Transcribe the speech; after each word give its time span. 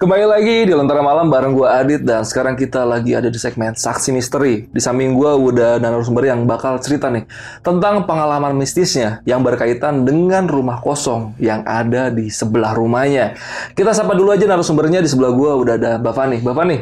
Kembali 0.00 0.24
lagi 0.24 0.64
di 0.64 0.72
Lentera 0.72 1.04
Malam 1.04 1.28
bareng 1.28 1.52
gue 1.52 1.68
Adit 1.68 2.00
dan 2.08 2.24
sekarang 2.24 2.56
kita 2.56 2.88
lagi 2.88 3.12
ada 3.12 3.28
di 3.28 3.36
segmen 3.36 3.76
Saksi 3.76 4.16
Misteri. 4.16 4.64
Di 4.72 4.80
samping 4.80 5.12
gue 5.12 5.28
udah 5.28 5.76
ada 5.76 5.92
narasumber 5.92 6.24
yang 6.24 6.48
bakal 6.48 6.80
cerita 6.80 7.12
nih 7.12 7.28
tentang 7.60 8.08
pengalaman 8.08 8.56
mistisnya 8.56 9.20
yang 9.28 9.44
berkaitan 9.44 10.08
dengan 10.08 10.48
rumah 10.48 10.80
kosong 10.80 11.36
yang 11.36 11.60
ada 11.68 12.08
di 12.08 12.32
sebelah 12.32 12.72
rumahnya. 12.72 13.36
Kita 13.76 13.92
sapa 13.92 14.16
dulu 14.16 14.32
aja 14.32 14.48
narasumbernya 14.48 15.04
di 15.04 15.08
sebelah 15.12 15.36
gue 15.36 15.50
udah 15.68 15.74
ada 15.76 15.90
Mbak 16.00 16.14
Fani. 16.16 16.36
Mbak 16.40 16.56
Fani, 16.56 16.76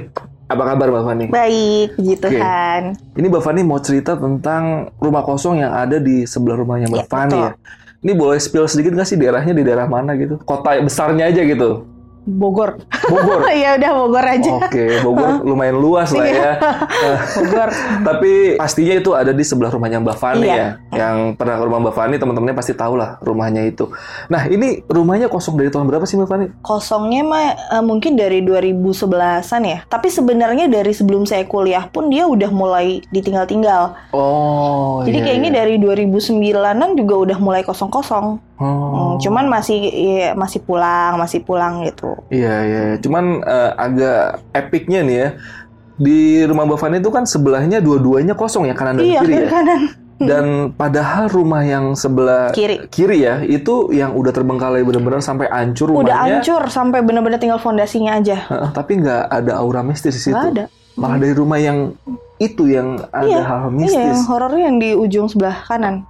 apa 0.47 0.63
kabar 0.63 0.87
Mbak 0.87 1.05
Fani? 1.11 1.25
Baik, 1.35 1.87
puji 1.99 2.15
Oke. 2.15 2.23
Tuhan. 2.23 2.83
Ini 3.19 3.27
Mbak 3.35 3.43
Fani 3.43 3.61
mau 3.67 3.83
cerita 3.83 4.15
tentang 4.15 4.95
rumah 5.03 5.27
kosong 5.27 5.59
yang 5.59 5.75
ada 5.75 5.99
di 5.99 6.23
sebelah 6.23 6.55
rumahnya 6.55 6.87
Mbak 6.87 7.03
Ya, 7.03 7.11
Fani 7.11 7.35
betul. 7.35 7.51
ya. 7.51 7.53
Ini 7.99 8.13
boleh 8.15 8.39
spill 8.39 8.71
sedikit 8.71 8.95
nggak 8.95 9.11
sih 9.11 9.19
daerahnya 9.19 9.59
di 9.59 9.67
daerah 9.67 9.91
mana 9.91 10.15
gitu? 10.15 10.39
Kota 10.47 10.79
besarnya 10.79 11.27
aja 11.27 11.43
gitu. 11.43 11.98
Bogor. 12.29 12.77
Bogor. 13.09 13.49
ya 13.65 13.81
udah 13.81 13.91
Bogor 13.97 14.25
aja. 14.29 14.53
Oke, 14.61 15.01
Bogor 15.01 15.41
lumayan 15.49 15.81
luas 15.81 16.13
lah 16.13 16.29
ya. 16.29 16.51
Eh, 16.85 17.19
Bogor. 17.41 17.69
Tapi 18.05 18.33
pastinya 18.61 18.95
itu 19.01 19.11
ada 19.17 19.33
di 19.33 19.41
sebelah 19.41 19.73
rumahnya 19.73 20.05
Mbak 20.05 20.17
Fani 20.21 20.45
Iya. 20.45 20.55
ya. 20.93 21.09
Yang 21.09 21.41
pernah 21.41 21.57
ke 21.57 21.65
rumah 21.65 21.81
Mbak 21.89 21.95
Fani, 21.97 22.15
teman-temannya 22.21 22.57
pasti 22.57 22.77
tahu 22.77 23.01
lah 23.01 23.17
rumahnya 23.25 23.65
itu. 23.65 23.89
Nah, 24.29 24.45
ini 24.45 24.85
rumahnya 24.85 25.33
kosong 25.33 25.57
dari 25.57 25.73
tahun 25.73 25.89
berapa 25.89 26.05
sih 26.05 26.21
Mbak 26.21 26.29
Fani? 26.29 26.47
Kosongnya 26.61 27.23
mah 27.25 27.47
eh, 27.81 27.85
mungkin 27.85 28.13
dari 28.21 28.45
2011-an 28.45 29.63
ya. 29.65 29.79
Tapi 29.89 30.09
sebenarnya 30.13 30.69
dari 30.69 30.93
sebelum 30.93 31.25
saya 31.25 31.49
kuliah 31.49 31.89
pun 31.89 32.13
dia 32.13 32.29
udah 32.29 32.53
mulai 32.53 33.01
ditinggal-tinggal. 33.09 33.97
Oh, 34.13 35.01
Jadi 35.09 35.25
iya, 35.25 35.27
kayaknya 35.33 35.51
iya. 35.57 35.59
dari 35.65 35.75
2009-an 35.81 36.91
juga 36.99 37.15
udah 37.25 37.39
mulai 37.41 37.63
kosong-kosong. 37.65 38.48
Oh. 38.59 39.15
Hmm, 39.15 39.23
cuman 39.23 39.47
masih 39.47 39.79
iya, 39.79 40.35
masih 40.35 40.59
pulang, 40.67 41.15
masih 41.15 41.47
pulang 41.47 41.87
gitu. 41.87 42.19
Iya, 42.27 42.55
iya. 42.67 42.83
Cuman 42.99 43.39
eh, 43.47 43.71
agak 43.79 44.43
epicnya 44.51 45.01
nih 45.07 45.17
ya. 45.17 45.29
Di 45.99 46.47
rumah 46.47 46.63
Mbak 46.63 46.79
Fani 46.79 46.97
itu 47.03 47.11
kan 47.11 47.27
sebelahnya 47.27 47.83
dua-duanya 47.83 48.39
kosong 48.39 48.71
ya 48.71 48.75
kanan 48.75 49.03
dan 49.03 49.07
iya, 49.07 49.21
kiri 49.23 49.35
ya. 49.35 49.51
kanan. 49.59 49.83
Dan 50.19 50.75
padahal 50.75 51.31
rumah 51.31 51.63
yang 51.63 51.95
sebelah 51.95 52.51
Kiri. 52.51 52.91
kiri 52.91 53.23
ya 53.23 53.39
itu 53.47 53.95
yang 53.95 54.19
udah 54.19 54.35
terbengkalai 54.35 54.83
benar-benar 54.83 55.23
sampai 55.23 55.47
hancur 55.47 55.95
rumahnya. 55.95 56.03
Udah 56.03 56.17
hancur 56.19 56.63
sampai 56.67 57.07
bener-bener 57.07 57.39
tinggal 57.39 57.63
fondasinya 57.63 58.19
aja. 58.19 58.43
Heeh, 58.51 58.69
tapi 58.75 58.99
nggak 58.99 59.31
ada 59.31 59.63
aura 59.63 59.87
mistis 59.87 60.19
di 60.19 60.23
situ. 60.27 60.35
Nggak 60.35 60.51
ada. 60.59 60.65
Malah 60.99 61.19
dari 61.23 61.35
rumah 61.39 61.63
yang 61.63 61.95
itu 62.43 62.67
yang 62.67 62.99
ada 63.15 63.31
Iya, 63.31 63.43
hal-hal 63.47 63.71
Iya, 63.71 63.79
mistis. 63.79 63.95
yang 63.95 64.23
horornya 64.27 64.63
yang 64.67 64.77
di 64.83 64.91
ujung 64.99 65.27
sebelah 65.31 65.63
kanan. 65.71 66.03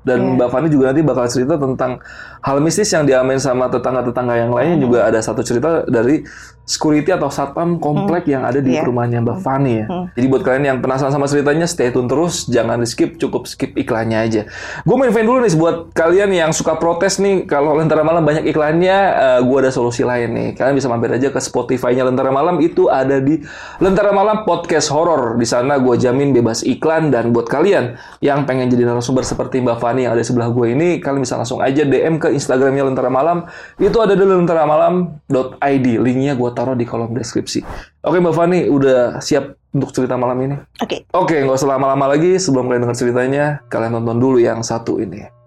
Dan 0.00 0.18
Iya. 0.20 0.32
Mbak 0.40 0.48
Fani 0.48 0.68
juga 0.72 0.84
nanti 0.90 1.02
bakal 1.04 1.26
cerita 1.28 1.60
tentang 1.60 2.00
hal 2.40 2.58
mistis 2.58 2.88
yang 2.88 3.04
diamin 3.04 3.36
sama 3.36 3.68
tetangga-tetangga 3.68 4.34
yang 4.36 4.50
lainnya 4.50 4.76
Hmm. 4.76 4.84
juga 4.84 4.98
ada 5.04 5.20
satu 5.20 5.40
cerita 5.40 5.84
dari 5.84 6.24
security 6.62 7.10
atau 7.10 7.26
satpam 7.26 7.82
komplek 7.82 8.30
yang 8.30 8.46
ada 8.46 8.62
di 8.62 8.78
Iya. 8.78 8.86
rumahnya 8.86 9.18
Mbak 9.18 9.38
Fani 9.42 9.72
ya. 9.74 9.86
Hmm. 9.90 10.06
Jadi 10.14 10.26
buat 10.30 10.42
kalian 10.46 10.64
yang 10.64 10.78
penasaran 10.78 11.10
sama 11.10 11.26
ceritanya, 11.26 11.66
stay 11.66 11.90
tune 11.90 12.06
terus, 12.06 12.46
jangan 12.46 12.78
di 12.78 12.86
skip, 12.86 13.18
cukup 13.18 13.50
skip 13.50 13.74
iklannya 13.74 14.14
aja. 14.14 14.42
Gue 14.86 14.94
main 14.94 15.10
fan 15.10 15.26
dulu 15.26 15.42
nih 15.42 15.50
buat 15.58 15.90
kalian 15.90 16.30
yang 16.30 16.54
suka 16.54 16.78
protes 16.78 17.18
nih 17.18 17.42
kalau 17.42 17.74
Lentera 17.74 18.06
Malam 18.06 18.22
banyak 18.22 18.46
iklannya, 18.46 18.96
gue 19.42 19.58
ada 19.58 19.74
solusi 19.74 20.06
lain 20.06 20.30
nih. 20.30 20.48
Kalian 20.54 20.78
bisa 20.78 20.86
mampir 20.86 21.10
aja 21.10 21.28
ke 21.28 21.42
Spotify-nya 21.42 22.06
Lentera 22.06 22.30
Malam 22.30 22.62
itu 22.62 22.86
ada 22.86 23.18
di 23.18 23.42
Lentera 23.82 24.14
Malam 24.14 24.46
Podcast 24.46 24.94
Horror. 24.94 25.34
Di 25.36 25.46
sana 25.46 25.74
gue 25.76 25.98
jamin 25.98 26.30
bebas 26.30 26.62
iklan 26.62 27.10
dan 27.10 27.34
buat 27.34 27.50
kalian 27.50 27.98
yang 28.22 28.46
pengen 28.46 28.70
jadi 28.70 28.86
narasumber 28.86 29.26
seperti 29.26 29.58
Mbak 29.58 29.82
Fani 29.82 30.06
yang 30.06 30.14
ada 30.14 30.22
di 30.22 30.28
sebelah 30.28 30.46
gue 30.46 30.70
ini, 30.70 31.02
kalian 31.02 31.18
bisa 31.18 31.34
langsung 31.34 31.58
aja 31.58 31.82
DM 31.82 32.22
ke 32.22 32.29
Instagramnya 32.30 32.86
Lentera 32.86 33.10
Malam. 33.10 33.46
Itu 33.76 34.00
ada 34.00 34.14
di 34.14 34.24
lenteramalam.id. 34.24 35.86
Linknya 36.00 36.34
gue 36.34 36.50
taruh 36.54 36.78
di 36.78 36.86
kolom 36.86 37.12
deskripsi. 37.12 37.62
Oke 38.06 38.16
Mbak 38.22 38.34
Fani, 38.34 38.58
udah 38.70 39.20
siap 39.20 39.60
untuk 39.70 39.94
cerita 39.94 40.18
malam 40.18 40.38
ini? 40.42 40.56
Oke. 40.82 41.06
Oke, 41.14 41.36
nggak 41.42 41.56
usah 41.58 41.78
lama-lama 41.78 42.10
lagi. 42.10 42.38
Sebelum 42.38 42.66
kalian 42.66 42.90
dengar 42.90 42.98
ceritanya, 42.98 43.44
kalian 43.70 44.02
tonton 44.02 44.18
dulu 44.18 44.38
yang 44.42 44.66
satu 44.66 44.98
ini. 44.98 45.39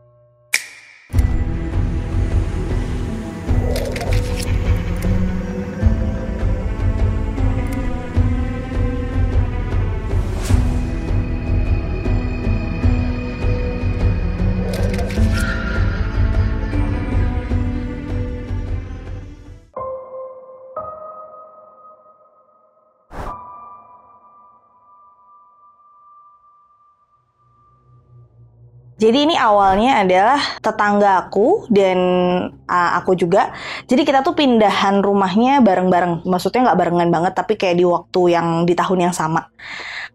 Jadi 29.04 29.28
ini 29.28 29.36
awalnya 29.36 30.00
adalah 30.00 30.40
tetangga 30.64 31.28
aku 31.28 31.68
dan 31.68 32.00
uh, 32.72 32.92
aku 33.04 33.20
juga. 33.20 33.52
Jadi 33.84 34.08
kita 34.08 34.24
tuh 34.24 34.32
pindahan 34.32 35.04
rumahnya 35.04 35.60
bareng-bareng. 35.60 36.24
Maksudnya 36.24 36.72
nggak 36.72 36.80
barengan 36.80 37.10
banget, 37.12 37.34
tapi 37.36 37.60
kayak 37.60 37.84
di 37.84 37.84
waktu 37.84 38.22
yang 38.32 38.64
di 38.64 38.72
tahun 38.72 39.12
yang 39.12 39.12
sama. 39.12 39.52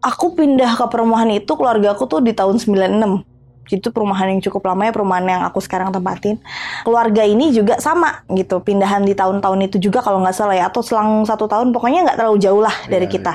Aku 0.01 0.33
pindah 0.33 0.73
ke 0.73 0.89
perumahan 0.89 1.29
itu, 1.29 1.53
keluarga 1.53 1.93
aku 1.93 2.09
tuh 2.09 2.25
di 2.25 2.33
tahun 2.33 2.57
96. 2.57 3.21
Itu 3.69 3.93
perumahan 3.93 4.33
yang 4.33 4.41
cukup 4.41 4.73
lama 4.73 4.81
ya, 4.81 4.91
perumahan 4.97 5.25
yang 5.37 5.41
aku 5.45 5.61
sekarang 5.61 5.93
tempatin. 5.93 6.41
Keluarga 6.81 7.21
ini 7.21 7.53
juga 7.53 7.77
sama 7.77 8.25
gitu, 8.33 8.57
pindahan 8.65 9.05
di 9.05 9.13
tahun-tahun 9.13 9.69
itu 9.69 9.77
juga 9.77 10.01
kalau 10.01 10.17
nggak 10.25 10.33
salah 10.33 10.57
ya, 10.57 10.65
atau 10.65 10.81
selang 10.81 11.29
satu 11.29 11.45
tahun, 11.45 11.69
pokoknya 11.77 12.09
nggak 12.09 12.17
terlalu 12.17 12.41
jauh 12.41 12.65
lah 12.65 12.73
dari 12.89 13.05
Iya, 13.05 13.13
kita. 13.21 13.33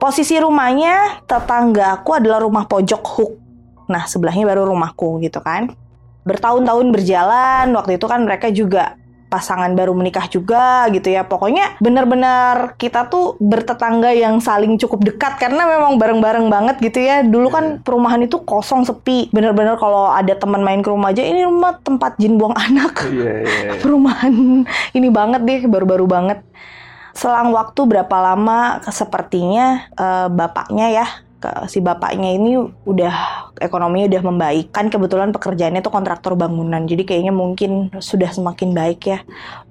Posisi 0.00 0.40
rumahnya 0.40 1.20
tetangga 1.28 2.00
aku 2.00 2.16
adalah 2.16 2.40
rumah 2.40 2.64
pojok 2.64 3.04
hook. 3.04 3.45
Nah, 3.86 4.04
sebelahnya 4.06 4.46
baru 4.46 4.66
rumahku 4.68 5.18
gitu 5.22 5.38
kan. 5.40 5.72
Bertahun-tahun 6.26 6.90
berjalan, 6.90 7.70
waktu 7.74 7.98
itu 7.98 8.06
kan 8.10 8.26
mereka 8.26 8.50
juga 8.50 8.98
pasangan 9.26 9.74
baru 9.74 9.90
menikah 9.90 10.26
juga 10.30 10.86
gitu 10.90 11.10
ya. 11.10 11.26
Pokoknya 11.26 11.78
benar-benar 11.82 12.78
kita 12.78 13.10
tuh 13.10 13.34
bertetangga 13.42 14.14
yang 14.14 14.38
saling 14.38 14.78
cukup 14.78 15.02
dekat 15.02 15.38
karena 15.38 15.66
memang 15.66 15.98
bareng-bareng 15.98 16.46
banget 16.46 16.76
gitu 16.82 17.02
ya. 17.02 17.26
Dulu 17.26 17.48
kan 17.50 17.64
perumahan 17.82 18.22
itu 18.22 18.38
kosong 18.42 18.86
sepi. 18.86 19.30
Bener-bener 19.34 19.74
kalau 19.78 20.10
ada 20.10 20.34
teman 20.34 20.62
main 20.62 20.82
ke 20.82 20.90
rumah 20.90 21.10
aja, 21.10 21.26
ini 21.26 21.42
rumah 21.42 21.78
tempat 21.82 22.18
jin 22.18 22.38
buang 22.38 22.54
anak 22.70 23.06
Iya, 23.06 23.34
iya. 23.42 23.70
perumahan 23.82 24.62
ini 24.98 25.08
banget 25.10 25.42
deh 25.42 25.60
baru-baru 25.66 26.06
banget 26.06 26.38
selang 27.16 27.48
waktu 27.48 27.80
berapa 27.88 28.12
lama 28.12 28.84
sepertinya 28.92 29.88
eh, 29.96 30.28
bapaknya 30.28 30.86
ya 30.92 31.06
si 31.66 31.80
bapaknya 31.80 32.34
ini 32.34 32.58
udah 32.84 33.14
ekonominya 33.60 34.06
udah 34.12 34.22
membaik 34.26 34.66
kan 34.72 34.92
kebetulan 34.92 35.32
pekerjaannya 35.32 35.80
tuh 35.80 35.92
kontraktor 35.92 36.36
bangunan 36.36 36.84
jadi 36.84 37.02
kayaknya 37.06 37.32
mungkin 37.32 37.88
sudah 37.98 38.30
semakin 38.32 38.76
baik 38.76 39.00
ya 39.06 39.18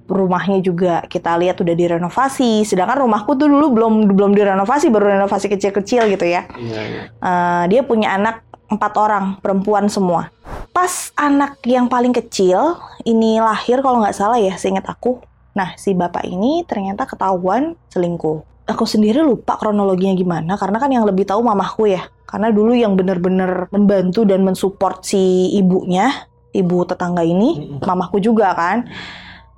rumahnya 0.05 0.61
juga 0.61 1.01
kita 1.09 1.33
lihat 1.41 1.57
udah 1.61 1.73
direnovasi 1.73 2.61
sedangkan 2.65 3.05
rumahku 3.05 3.33
tuh 3.37 3.49
dulu 3.49 3.73
belum 3.73 3.93
belum 4.13 4.31
direnovasi 4.37 4.93
baru 4.93 5.17
renovasi 5.17 5.49
kecil-kecil 5.49 6.09
gitu 6.13 6.25
ya 6.25 6.45
Iya, 6.55 6.81
iya. 6.81 7.03
Eh, 7.09 7.63
dia 7.71 7.81
punya 7.85 8.15
anak 8.15 8.45
empat 8.69 8.93
orang 8.97 9.25
perempuan 9.39 9.85
semua. 9.87 10.33
Pas 10.73 11.13
anak 11.15 11.61
yang 11.63 11.87
paling 11.87 12.11
kecil 12.11 12.75
ini 13.05 13.39
lahir 13.39 13.79
kalau 13.79 14.01
nggak 14.03 14.17
salah 14.17 14.41
ya, 14.41 14.57
seingat 14.57 14.85
aku. 14.89 15.21
Nah 15.55 15.77
si 15.79 15.95
bapak 15.95 16.27
ini 16.27 16.67
ternyata 16.67 17.07
ketahuan 17.07 17.79
selingkuh. 17.93 18.43
Aku 18.65 18.89
sendiri 18.89 19.21
lupa 19.21 19.61
kronologinya 19.61 20.17
gimana 20.17 20.57
karena 20.57 20.77
kan 20.81 20.89
yang 20.89 21.05
lebih 21.05 21.29
tahu 21.29 21.45
mamahku 21.45 21.85
ya. 21.85 22.09
Karena 22.25 22.49
dulu 22.49 22.73
yang 22.73 22.97
bener-bener 22.97 23.69
membantu 23.69 24.25
dan 24.25 24.41
mensupport 24.41 25.05
si 25.05 25.53
ibunya, 25.53 26.09
ibu 26.49 26.81
tetangga 26.83 27.21
ini, 27.21 27.77
mamahku 27.79 28.17
juga 28.17 28.57
kan. 28.57 28.89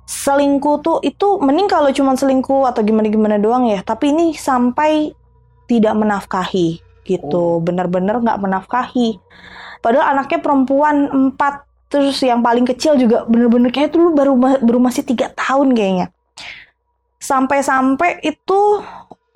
Selingkuh 0.04 0.76
tuh 0.84 0.98
itu 1.00 1.40
mending 1.40 1.68
kalau 1.68 1.88
cuma 1.92 2.12
selingkuh 2.16 2.68
atau 2.68 2.84
gimana-gimana 2.84 3.40
doang 3.40 3.68
ya. 3.72 3.80
Tapi 3.80 4.12
ini 4.12 4.26
sampai 4.36 5.12
tidak 5.64 5.96
menafkahi 5.96 6.80
gitu, 7.08 7.64
bener-bener 7.64 8.20
nggak 8.20 8.40
menafkahi. 8.40 9.16
Padahal 9.80 10.16
anaknya 10.16 10.44
perempuan 10.44 11.08
empat, 11.08 11.64
terus 11.88 12.20
yang 12.20 12.44
paling 12.44 12.68
kecil 12.68 13.00
juga 13.00 13.24
bener-bener 13.24 13.72
kayak 13.72 13.96
dulu 13.96 14.12
baru 14.12 14.32
baru 14.60 14.78
masih 14.80 15.08
tiga 15.08 15.32
tahun 15.32 15.72
kayaknya. 15.72 16.12
Sampai-sampai 17.28 18.24
itu 18.24 18.60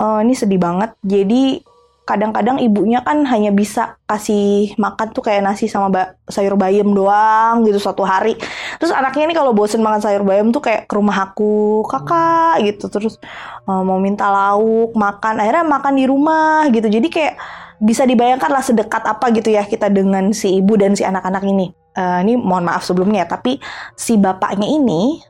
eh, 0.01 0.19
ini 0.25 0.33
sedih 0.33 0.57
banget. 0.57 0.97
Jadi 1.05 1.61
kadang-kadang 2.03 2.59
ibunya 2.59 2.99
kan 3.05 3.23
hanya 3.31 3.55
bisa 3.55 3.95
kasih 4.11 4.75
makan 4.75 5.15
tuh 5.15 5.23
kayak 5.23 5.47
nasi 5.47 5.71
sama 5.71 5.87
ba- 5.87 6.19
sayur 6.27 6.59
bayam 6.59 6.91
doang 6.97 7.63
gitu 7.63 7.79
satu 7.79 8.03
hari. 8.03 8.35
Terus 8.83 8.91
anaknya 8.91 9.31
ini 9.31 9.35
kalau 9.39 9.53
bosen 9.55 9.79
makan 9.85 10.03
sayur 10.03 10.27
bayam 10.27 10.51
tuh 10.51 10.65
kayak 10.65 10.91
ke 10.91 10.95
rumah 10.99 11.31
aku, 11.31 11.85
kakak 11.87 12.65
gitu. 12.65 12.89
Terus 12.89 13.21
eh, 13.69 13.83
mau 13.85 14.01
minta 14.01 14.33
lauk, 14.33 14.97
makan. 14.97 15.45
Akhirnya 15.45 15.65
makan 15.69 15.93
di 16.01 16.05
rumah 16.09 16.65
gitu. 16.73 16.89
Jadi 16.89 17.09
kayak 17.13 17.35
bisa 17.83 18.07
dibayangkan 18.07 18.51
lah 18.51 18.63
sedekat 18.63 19.03
apa 19.05 19.35
gitu 19.35 19.51
ya 19.51 19.67
kita 19.67 19.91
dengan 19.91 20.31
si 20.31 20.63
ibu 20.63 20.79
dan 20.79 20.95
si 20.95 21.05
anak-anak 21.05 21.45
ini. 21.45 21.77
Eh, 21.93 22.19
ini 22.25 22.41
mohon 22.41 22.65
maaf 22.65 22.89
sebelumnya, 22.89 23.29
tapi 23.29 23.61
si 23.95 24.17
bapaknya 24.17 24.65
ini 24.65 25.21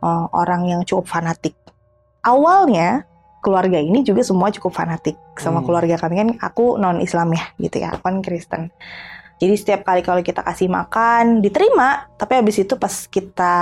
eh, 0.00 0.24
orang 0.32 0.70
yang 0.70 0.80
cukup 0.86 1.10
fanatik. 1.10 1.61
Awalnya 2.22 3.04
keluarga 3.42 3.82
ini 3.82 4.06
juga 4.06 4.22
semua 4.22 4.54
cukup 4.54 4.70
fanatik 4.70 5.18
sama 5.34 5.60
Hmm. 5.60 5.66
keluarga 5.66 5.98
kami. 5.98 6.14
Kan 6.16 6.30
aku 6.38 6.78
non 6.78 7.02
Islam 7.02 7.34
ya 7.34 7.44
gitu 7.58 7.82
ya. 7.82 7.94
Aku 7.94 8.02
kan 8.06 8.22
Kristen. 8.22 8.70
Jadi 9.42 9.54
setiap 9.58 9.82
kali 9.82 10.06
kalau 10.06 10.22
kita 10.22 10.46
kasih 10.46 10.70
makan 10.70 11.42
diterima. 11.42 12.06
Tapi 12.14 12.38
habis 12.38 12.62
itu 12.62 12.78
pas 12.78 12.94
kita 13.10 13.54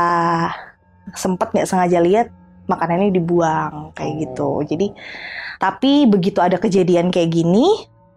sempet 1.17 1.51
nggak 1.51 1.67
sengaja 1.67 1.99
lihat 1.99 2.29
makanannya 2.69 3.11
dibuang 3.11 3.91
kayak 3.99 4.15
Oh. 4.15 4.19
gitu 4.23 4.51
jadi 4.71 4.87
tapi 5.59 6.07
begitu 6.07 6.39
ada 6.39 6.55
kejadian 6.55 7.11
kayak 7.11 7.35
gini 7.35 7.67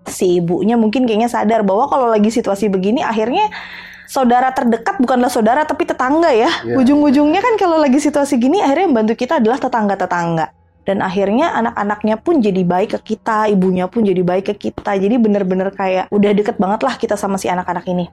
si 0.05 0.37
ibunya 0.37 0.77
mungkin 0.77 1.09
kayaknya 1.09 1.25
sadar 1.25 1.65
bahwa 1.65 1.89
kalau 1.89 2.11
lagi 2.11 2.29
situasi 2.29 2.69
begini 2.69 3.01
akhirnya 3.01 3.49
saudara 4.13 4.53
terdekat 4.53 5.01
bukanlah 5.01 5.33
saudara 5.33 5.65
tapi 5.65 5.89
tetangga 5.89 6.29
ya. 6.29 6.51
Iya. 6.61 6.77
Ujung-ujungnya 6.77 7.41
kan 7.41 7.57
kalau 7.57 7.81
lagi 7.81 7.97
situasi 7.97 8.37
gini 8.37 8.61
akhirnya 8.61 8.85
yang 8.85 8.95
bantu 9.01 9.13
kita 9.17 9.41
adalah 9.41 9.57
tetangga-tetangga. 9.57 10.53
Dan 10.83 10.99
akhirnya 10.99 11.55
anak-anaknya 11.57 12.19
pun 12.19 12.43
jadi 12.43 12.59
baik 12.61 12.99
ke 12.99 13.15
kita, 13.15 13.47
ibunya 13.49 13.87
pun 13.89 14.03
jadi 14.05 14.19
baik 14.19 14.53
ke 14.53 14.69
kita. 14.69 14.99
Jadi 14.99 15.15
bener-bener 15.17 15.73
kayak 15.73 16.11
udah 16.13 16.31
deket 16.35 16.59
banget 16.59 16.85
lah 16.85 16.93
kita 16.99 17.15
sama 17.17 17.41
si 17.41 17.49
anak-anak 17.49 17.87
ini. 17.89 18.11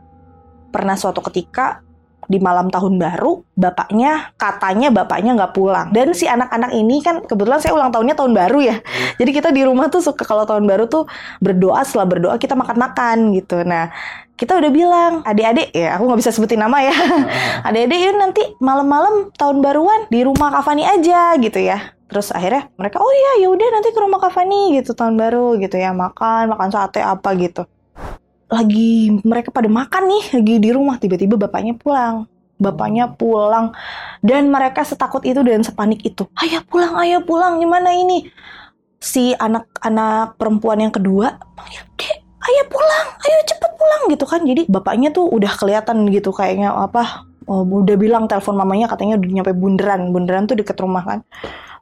Pernah 0.71 0.95
suatu 0.95 1.19
ketika 1.29 1.83
di 2.31 2.39
malam 2.39 2.71
tahun 2.71 2.95
baru, 2.95 3.43
bapaknya 3.59 4.31
katanya 4.39 4.95
bapaknya 4.95 5.35
nggak 5.35 5.53
pulang. 5.53 5.91
Dan 5.91 6.15
si 6.15 6.31
anak-anak 6.31 6.71
ini 6.71 7.03
kan 7.03 7.27
kebetulan 7.27 7.59
saya 7.59 7.75
ulang 7.75 7.91
tahunnya 7.91 8.15
tahun 8.15 8.33
baru 8.39 8.59
ya. 8.63 8.77
Jadi 9.19 9.31
kita 9.35 9.51
di 9.51 9.67
rumah 9.67 9.91
tuh 9.91 9.99
suka 9.99 10.23
kalau 10.23 10.47
tahun 10.47 10.71
baru 10.71 10.87
tuh 10.87 11.11
berdoa 11.43 11.83
setelah 11.83 12.07
berdoa 12.07 12.37
kita 12.39 12.55
makan-makan 12.55 13.35
gitu. 13.35 13.67
Nah 13.67 13.91
kita 14.39 14.57
udah 14.57 14.73
bilang 14.73 15.13
adik-adik 15.29 15.69
ya 15.77 16.01
aku 16.01 16.09
nggak 16.09 16.21
bisa 16.25 16.33
sebutin 16.33 16.65
nama 16.65 16.81
ya 16.81 16.97
adik-adik 17.69 17.99
yuk 18.09 18.17
nanti 18.17 18.43
malam-malam 18.57 19.29
tahun 19.37 19.61
baruan 19.61 20.09
di 20.09 20.25
rumah 20.25 20.49
Kavani 20.49 20.89
aja 20.89 21.37
gitu 21.37 21.61
ya 21.61 21.93
terus 22.09 22.33
akhirnya 22.33 22.73
mereka 22.81 23.05
oh 23.05 23.13
iya 23.13 23.45
ya 23.45 23.49
udah 23.53 23.69
nanti 23.69 23.93
ke 23.93 24.01
rumah 24.01 24.17
Kavani 24.17 24.81
gitu 24.81 24.97
tahun 24.97 25.21
baru 25.21 25.61
gitu 25.61 25.77
ya 25.77 25.93
makan 25.93 26.57
makan 26.57 26.69
sate 26.73 27.05
apa 27.05 27.37
gitu 27.37 27.69
lagi 28.51 29.23
mereka 29.23 29.55
pada 29.55 29.71
makan 29.71 30.11
nih 30.11 30.25
lagi 30.43 30.55
di 30.59 30.71
rumah 30.75 30.99
tiba-tiba 30.99 31.39
bapaknya 31.39 31.79
pulang. 31.79 32.27
Bapaknya 32.61 33.09
pulang. 33.15 33.73
Dan 34.21 34.53
mereka 34.53 34.85
setakut 34.85 35.25
itu 35.25 35.41
dan 35.41 35.65
sepanik 35.65 36.05
itu. 36.05 36.29
Ayah 36.37 36.61
pulang 36.67 36.99
ayah 37.01 37.23
pulang 37.25 37.63
gimana 37.63 37.95
ini? 37.95 38.29
Si 39.01 39.33
anak-anak 39.33 40.37
perempuan 40.37 40.83
yang 40.85 40.93
kedua 40.93 41.41
panggil 41.57 41.81
dek 41.97 42.21
ayo 42.41 42.63
pulang, 42.73 43.07
ayo 43.21 43.37
cepet 43.49 43.73
pulang 43.79 44.03
gitu 44.13 44.25
kan. 44.29 44.41
Jadi 44.45 44.69
bapaknya 44.69 45.09
tuh 45.15 45.29
udah 45.29 45.53
kelihatan 45.57 46.09
gitu 46.13 46.33
kayaknya 46.33 46.73
apa, 46.73 47.25
oh, 47.49 47.65
udah 47.65 47.97
bilang 47.97 48.29
telepon 48.29 48.57
mamanya 48.57 48.89
katanya 48.89 49.21
udah 49.21 49.31
nyampe 49.31 49.53
bundaran, 49.57 50.11
bundaran 50.13 50.45
tuh 50.49 50.57
deket 50.59 50.77
rumah 50.81 51.05
kan. 51.05 51.21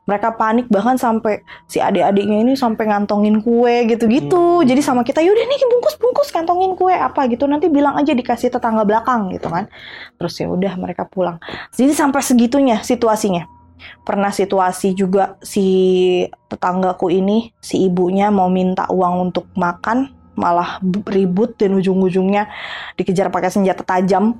Mereka 0.08 0.40
panik 0.40 0.66
bahkan 0.72 0.96
sampai 0.96 1.44
si 1.68 1.78
adik-adiknya 1.84 2.40
ini 2.40 2.56
sampai 2.56 2.88
ngantongin 2.88 3.44
kue 3.44 3.84
gitu-gitu. 3.84 4.64
Jadi 4.64 4.80
sama 4.80 5.04
kita 5.04 5.20
yaudah 5.20 5.44
nih 5.44 5.60
bungkus-bungkus 5.68 6.32
kantongin 6.32 6.72
kue 6.72 6.96
apa 6.96 7.28
gitu. 7.28 7.44
Nanti 7.44 7.68
bilang 7.68 8.00
aja 8.00 8.16
dikasih 8.16 8.48
tetangga 8.48 8.88
belakang 8.88 9.28
gitu 9.36 9.52
kan. 9.52 9.68
Terus 10.16 10.34
ya 10.40 10.48
udah 10.48 10.72
mereka 10.80 11.04
pulang. 11.04 11.36
Jadi 11.76 11.92
sampai 11.92 12.24
segitunya 12.24 12.80
situasinya 12.80 13.58
pernah 14.02 14.34
situasi 14.34 14.90
juga 14.96 15.38
si 15.38 16.26
tetanggaku 16.50 17.14
ini 17.14 17.54
si 17.62 17.86
ibunya 17.86 18.32
mau 18.32 18.50
minta 18.50 18.90
uang 18.90 19.30
untuk 19.30 19.46
makan 19.54 20.10
malah 20.38 20.78
ribut 21.10 21.58
dan 21.58 21.74
ujung-ujungnya 21.74 22.46
dikejar 22.94 23.30
pakai 23.34 23.50
senjata 23.50 23.82
tajam 23.82 24.38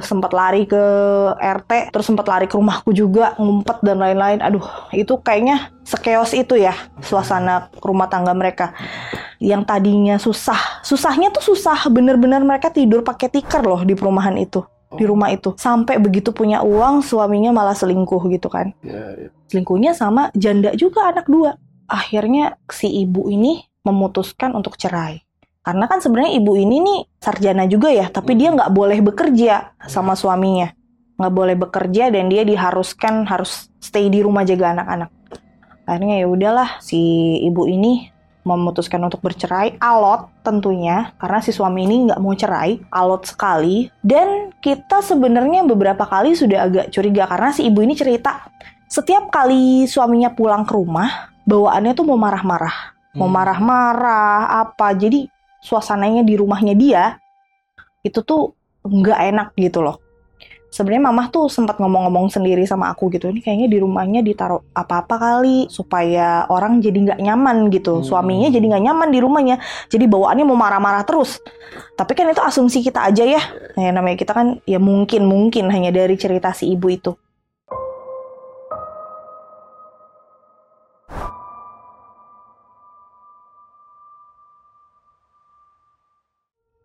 sempat 0.00 0.32
lari 0.32 0.64
ke 0.64 0.82
RT 1.36 1.92
terus 1.92 2.06
sempat 2.08 2.26
lari 2.26 2.48
ke 2.48 2.56
rumahku 2.56 2.90
juga 2.96 3.36
ngumpet 3.36 3.84
dan 3.84 4.00
lain-lain. 4.00 4.40
Aduh 4.40 4.64
itu 4.96 5.16
kayaknya 5.20 5.70
sekeos 5.84 6.32
itu 6.32 6.56
ya 6.56 6.74
suasana 7.04 7.68
rumah 7.84 8.08
tangga 8.08 8.32
mereka. 8.32 8.72
Yang 9.40 9.62
tadinya 9.68 10.16
susah 10.20 10.82
susahnya 10.84 11.32
tuh 11.32 11.54
susah. 11.54 11.88
Bener-bener 11.88 12.40
mereka 12.44 12.72
tidur 12.72 13.04
pakai 13.04 13.28
tikar 13.28 13.64
loh 13.64 13.84
di 13.84 13.92
perumahan 13.96 14.36
itu 14.36 14.64
di 14.96 15.04
rumah 15.06 15.30
itu. 15.30 15.54
Sampai 15.54 16.00
begitu 16.02 16.34
punya 16.34 16.64
uang 16.66 17.04
suaminya 17.04 17.54
malah 17.54 17.76
selingkuh 17.76 18.20
gitu 18.32 18.50
kan. 18.50 18.74
Ya, 18.82 19.16
ya. 19.16 19.28
selingkuhnya 19.48 19.92
sama 19.94 20.32
janda 20.34 20.74
juga 20.74 21.12
anak 21.12 21.30
dua. 21.30 21.56
Akhirnya 21.90 22.58
si 22.70 22.86
ibu 22.86 23.26
ini 23.26 23.66
memutuskan 23.82 24.54
untuk 24.54 24.76
cerai 24.76 25.24
karena 25.60 25.84
kan 25.84 26.00
sebenarnya 26.00 26.40
ibu 26.40 26.56
ini 26.56 26.76
nih 26.80 27.00
sarjana 27.20 27.68
juga 27.68 27.92
ya 27.92 28.08
tapi 28.08 28.32
dia 28.32 28.48
nggak 28.52 28.72
boleh 28.72 28.98
bekerja 29.04 29.76
sama 29.84 30.16
suaminya. 30.16 30.72
Nggak 31.20 31.34
boleh 31.36 31.56
bekerja 31.60 32.08
dan 32.08 32.32
dia 32.32 32.48
diharuskan 32.48 33.28
harus 33.28 33.68
stay 33.76 34.08
di 34.08 34.24
rumah 34.24 34.40
jaga 34.48 34.72
anak-anak. 34.72 35.10
Akhirnya 35.84 36.24
ya 36.24 36.26
udahlah 36.32 36.80
si 36.80 36.96
ibu 37.44 37.68
ini 37.68 38.08
memutuskan 38.40 39.04
untuk 39.04 39.20
bercerai 39.20 39.76
alot 39.84 40.32
tentunya 40.40 41.12
karena 41.20 41.44
si 41.44 41.52
suami 41.52 41.84
ini 41.84 42.08
nggak 42.08 42.20
mau 42.24 42.32
cerai 42.32 42.80
alot 42.88 43.28
sekali. 43.28 43.92
Dan 44.00 44.56
kita 44.64 45.04
sebenarnya 45.04 45.60
beberapa 45.68 46.08
kali 46.08 46.32
sudah 46.32 46.72
agak 46.72 46.86
curiga 46.88 47.28
karena 47.28 47.52
si 47.52 47.68
ibu 47.68 47.84
ini 47.84 47.92
cerita 47.92 48.48
setiap 48.90 49.28
kali 49.28 49.84
suaminya 49.86 50.32
pulang 50.32 50.64
ke 50.64 50.72
rumah 50.72 51.30
bawaannya 51.44 51.92
tuh 51.92 52.08
mau 52.08 52.16
marah-marah. 52.16 52.96
Mau 53.12 53.26
Hmm. 53.26 53.34
marah-marah 53.34 54.62
apa 54.66 54.94
jadi 54.94 55.26
suasananya 55.60 56.24
di 56.24 56.34
rumahnya 56.36 56.74
dia 56.74 57.20
itu 58.00 58.24
tuh 58.24 58.56
nggak 58.84 59.20
enak 59.32 59.48
gitu 59.60 59.84
loh. 59.84 60.00
Sebenarnya 60.70 61.10
mamah 61.10 61.34
tuh 61.34 61.50
sempat 61.50 61.82
ngomong-ngomong 61.82 62.30
sendiri 62.30 62.62
sama 62.62 62.94
aku 62.94 63.10
gitu 63.10 63.26
ini 63.26 63.42
kayaknya 63.42 63.66
di 63.66 63.82
rumahnya 63.82 64.22
ditaruh 64.22 64.62
apa-apa 64.70 65.18
kali 65.18 65.66
supaya 65.66 66.46
orang 66.46 66.78
jadi 66.78 67.10
nggak 67.10 67.20
nyaman 67.26 67.74
gitu. 67.74 67.98
Hmm. 67.98 68.06
suaminya 68.06 68.48
jadi 68.54 68.70
nggak 68.70 68.84
nyaman 68.86 69.08
di 69.10 69.18
rumahnya 69.18 69.56
jadi 69.90 70.06
bawaannya 70.06 70.46
mau 70.46 70.54
marah-marah 70.54 71.02
terus. 71.02 71.42
Tapi 71.98 72.14
kan 72.14 72.30
itu 72.30 72.38
asumsi 72.38 72.86
kita 72.86 73.02
aja 73.02 73.26
ya. 73.26 73.42
Ya 73.74 73.90
namanya 73.90 74.16
kita 74.16 74.30
kan 74.30 74.62
ya 74.62 74.78
mungkin 74.78 75.26
mungkin 75.26 75.68
hanya 75.74 75.90
dari 75.90 76.14
cerita 76.14 76.54
si 76.54 76.70
ibu 76.70 76.86
itu 76.86 77.18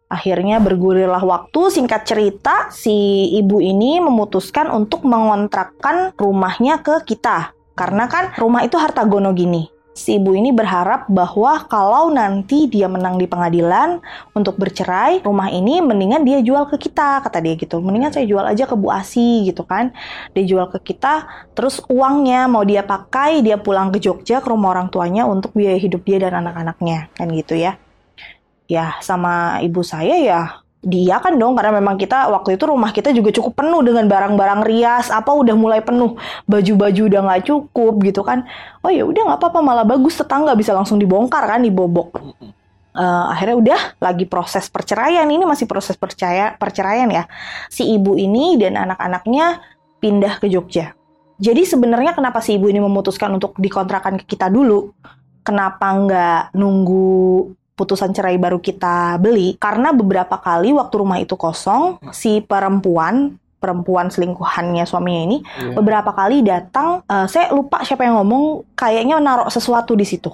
Akhirnya 0.06 0.62
bergulirlah 0.62 1.26
waktu, 1.26 1.74
singkat 1.74 2.06
cerita, 2.06 2.70
si 2.70 3.26
ibu 3.34 3.58
ini 3.58 3.98
memutuskan 3.98 4.70
untuk 4.70 5.02
mengontrakkan 5.02 6.14
rumahnya 6.14 6.86
ke 6.86 7.02
kita. 7.10 7.58
Karena 7.74 8.06
kan 8.06 8.32
rumah 8.38 8.62
itu 8.62 8.78
harta 8.78 9.02
gono 9.04 9.34
gini. 9.34 9.66
Si 9.96 10.20
ibu 10.20 10.36
ini 10.36 10.52
berharap 10.52 11.08
bahwa 11.08 11.56
kalau 11.72 12.12
nanti 12.12 12.68
dia 12.68 12.86
menang 12.92 13.16
di 13.16 13.32
pengadilan 13.32 14.04
untuk 14.36 14.60
bercerai, 14.60 15.24
rumah 15.24 15.48
ini 15.48 15.80
mendingan 15.80 16.28
dia 16.28 16.44
jual 16.44 16.68
ke 16.68 16.76
kita, 16.76 17.24
kata 17.24 17.40
dia 17.40 17.56
gitu. 17.56 17.80
Mendingan 17.80 18.12
saya 18.12 18.28
jual 18.28 18.44
aja 18.44 18.68
ke 18.68 18.76
Bu 18.76 18.92
Asi 18.92 19.48
gitu 19.48 19.64
kan. 19.64 19.96
Dia 20.36 20.44
jual 20.44 20.68
ke 20.68 20.84
kita, 20.84 21.48
terus 21.56 21.80
uangnya 21.88 22.46
mau 22.52 22.68
dia 22.68 22.84
pakai, 22.84 23.40
dia 23.40 23.56
pulang 23.56 23.90
ke 23.90 24.04
Jogja 24.04 24.44
ke 24.44 24.48
rumah 24.52 24.76
orang 24.76 24.92
tuanya 24.92 25.24
untuk 25.26 25.56
biaya 25.56 25.80
hidup 25.80 26.04
dia 26.04 26.20
dan 26.28 26.44
anak-anaknya, 26.44 27.10
kan 27.16 27.32
gitu 27.32 27.56
ya 27.56 27.80
ya 28.66 28.98
sama 29.02 29.62
ibu 29.62 29.86
saya 29.86 30.16
ya 30.18 30.42
dia 30.86 31.18
kan 31.18 31.34
dong 31.42 31.58
karena 31.58 31.82
memang 31.82 31.98
kita 31.98 32.30
waktu 32.30 32.62
itu 32.62 32.70
rumah 32.70 32.94
kita 32.94 33.10
juga 33.10 33.34
cukup 33.34 33.58
penuh 33.58 33.82
dengan 33.82 34.06
barang-barang 34.06 34.62
rias. 34.70 35.10
Apa 35.10 35.34
udah 35.34 35.58
mulai 35.58 35.82
penuh 35.82 36.14
baju-baju 36.46 37.02
udah 37.10 37.22
nggak 37.26 37.42
cukup 37.50 37.94
gitu 38.06 38.22
kan. 38.22 38.46
Oh 38.86 38.94
ya 38.94 39.02
udah 39.02 39.34
nggak 39.34 39.40
apa-apa 39.42 39.60
malah 39.66 39.82
bagus 39.82 40.14
tetangga 40.14 40.54
bisa 40.54 40.78
langsung 40.78 41.02
dibongkar 41.02 41.42
kan 41.50 41.66
dibobok. 41.66 42.22
Eh, 42.96 43.26
akhirnya 43.34 43.56
udah 43.58 43.82
lagi 43.98 44.30
proses 44.30 44.70
perceraian. 44.70 45.26
Ini 45.26 45.42
masih 45.50 45.66
proses 45.66 45.98
percaya 45.98 46.54
perceraian 46.54 47.10
ya. 47.10 47.26
Si 47.68 47.82
ibu 47.82 48.14
ini 48.14 48.56
dan 48.62 48.78
anak-anaknya 48.78 49.66
pindah 49.98 50.38
ke 50.38 50.48
Jogja. 50.54 50.94
Jadi 51.42 51.66
sebenarnya 51.66 52.14
kenapa 52.14 52.46
si 52.46 52.62
ibu 52.62 52.70
ini 52.70 52.78
memutuskan 52.80 53.34
untuk 53.34 53.58
dikontrakan 53.58 54.22
ke 54.22 54.38
kita 54.38 54.54
dulu? 54.54 54.94
Kenapa 55.42 55.98
nggak 55.98 56.42
nunggu 56.56 57.52
putusan 57.76 58.12
cerai 58.12 58.36
baru 58.36 58.58
kita 58.58 59.20
beli 59.20 59.60
karena 59.60 59.92
beberapa 59.92 60.40
kali 60.40 60.72
waktu 60.72 60.96
rumah 60.96 61.20
itu 61.20 61.36
kosong 61.36 62.00
si 62.10 62.40
perempuan 62.40 63.36
perempuan 63.56 64.08
selingkuhannya 64.08 64.84
suaminya 64.84 65.22
ini 65.26 65.38
Iya. 65.42 65.76
beberapa 65.76 66.12
kali 66.12 66.40
datang 66.42 67.04
eh, 67.04 67.28
saya 67.28 67.52
lupa 67.52 67.84
siapa 67.84 68.04
yang 68.04 68.16
ngomong 68.18 68.64
kayaknya 68.74 69.20
naruh 69.20 69.50
sesuatu 69.50 69.92
di 69.94 70.06
situ. 70.06 70.30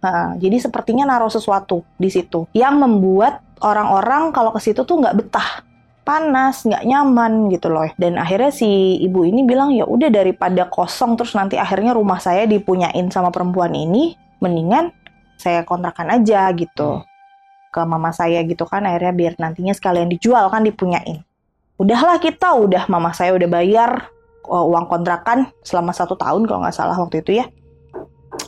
Nah, 0.00 0.32
jadi 0.40 0.56
sepertinya 0.56 1.04
naruh 1.04 1.28
sesuatu 1.28 1.84
di 2.00 2.08
situ 2.08 2.48
yang 2.50 2.80
membuat 2.80 3.44
orang-orang 3.60 4.32
kalau 4.32 4.50
ke 4.50 4.60
situ 4.64 4.80
tuh 4.82 4.96
nggak 4.96 5.16
betah 5.20 5.60
panas 6.00 6.64
nggak 6.64 6.80
nyaman 6.82 7.52
gitu 7.52 7.68
loh 7.68 7.84
dan 7.94 8.16
akhirnya 8.16 8.48
si 8.48 8.66
ibu 8.98 9.22
ini 9.22 9.44
bilang 9.44 9.76
ya 9.76 9.84
udah 9.84 10.08
daripada 10.08 10.64
kosong 10.66 11.14
terus 11.14 11.36
nanti 11.36 11.60
akhirnya 11.60 11.92
rumah 11.92 12.16
saya 12.16 12.48
dipunyain 12.48 13.12
sama 13.12 13.28
perempuan 13.28 13.76
ini 13.76 14.16
mendingan 14.40 14.88
saya 15.40 15.64
kontrakan 15.64 16.12
aja 16.12 16.52
gitu 16.52 17.00
ke 17.72 17.80
mama 17.88 18.12
saya 18.12 18.44
gitu 18.44 18.68
kan 18.68 18.84
akhirnya 18.84 19.16
biar 19.16 19.32
nantinya 19.40 19.72
sekalian 19.72 20.12
dijual 20.12 20.52
kan 20.52 20.60
dipunyain 20.60 21.24
udahlah 21.80 22.20
kita 22.20 22.52
udah 22.52 22.84
mama 22.92 23.16
saya 23.16 23.32
udah 23.32 23.48
bayar 23.48 24.12
uh, 24.44 24.64
uang 24.68 24.84
kontrakan 24.84 25.48
selama 25.64 25.96
satu 25.96 26.12
tahun 26.20 26.44
kalau 26.44 26.60
nggak 26.60 26.76
salah 26.76 27.00
waktu 27.00 27.24
itu 27.24 27.40
ya 27.40 27.48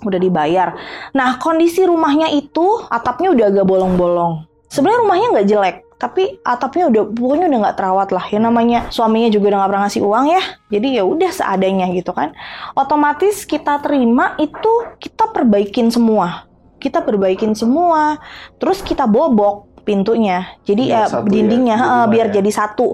udah 0.03 0.19
dibayar. 0.19 0.75
Nah 1.15 1.39
kondisi 1.39 1.83
rumahnya 1.87 2.31
itu 2.31 2.87
atapnya 2.91 3.35
udah 3.35 3.47
agak 3.51 3.67
bolong-bolong. 3.67 4.47
Sebenarnya 4.71 5.01
rumahnya 5.05 5.27
nggak 5.37 5.49
jelek, 5.49 5.77
tapi 6.01 6.41
atapnya 6.43 6.89
udah 6.89 7.03
pokoknya 7.13 7.47
udah 7.51 7.61
nggak 7.69 7.77
terawat 7.77 8.09
lah. 8.11 8.25
Yang 8.33 8.43
namanya 8.49 8.79
suaminya 8.89 9.29
juga 9.29 9.53
udah 9.53 9.59
nggak 9.63 9.71
pernah 9.71 9.85
ngasih 9.87 10.03
uang 10.03 10.25
ya, 10.33 10.43
jadi 10.73 10.89
ya 11.01 11.03
udah 11.05 11.31
seadanya 11.31 11.87
gitu 11.93 12.11
kan. 12.17 12.33
Otomatis 12.73 13.45
kita 13.45 13.79
terima 13.85 14.35
itu 14.41 14.73
kita 14.97 15.29
perbaikin 15.31 15.93
semua, 15.93 16.49
kita 16.83 17.07
perbaikin 17.07 17.55
semua, 17.55 18.19
terus 18.59 18.83
kita 18.83 19.07
bobok 19.07 19.71
pintunya, 19.87 20.59
jadi 20.67 20.83
Biar 20.83 20.99
ya 20.99 21.03
ya, 21.07 21.21
dindingnya 21.23 21.77
di 21.79 21.83
eh, 21.83 21.87
rumah 21.87 22.07
biar 22.11 22.27
ya. 22.31 22.33
jadi 22.43 22.51
satu. 22.51 22.89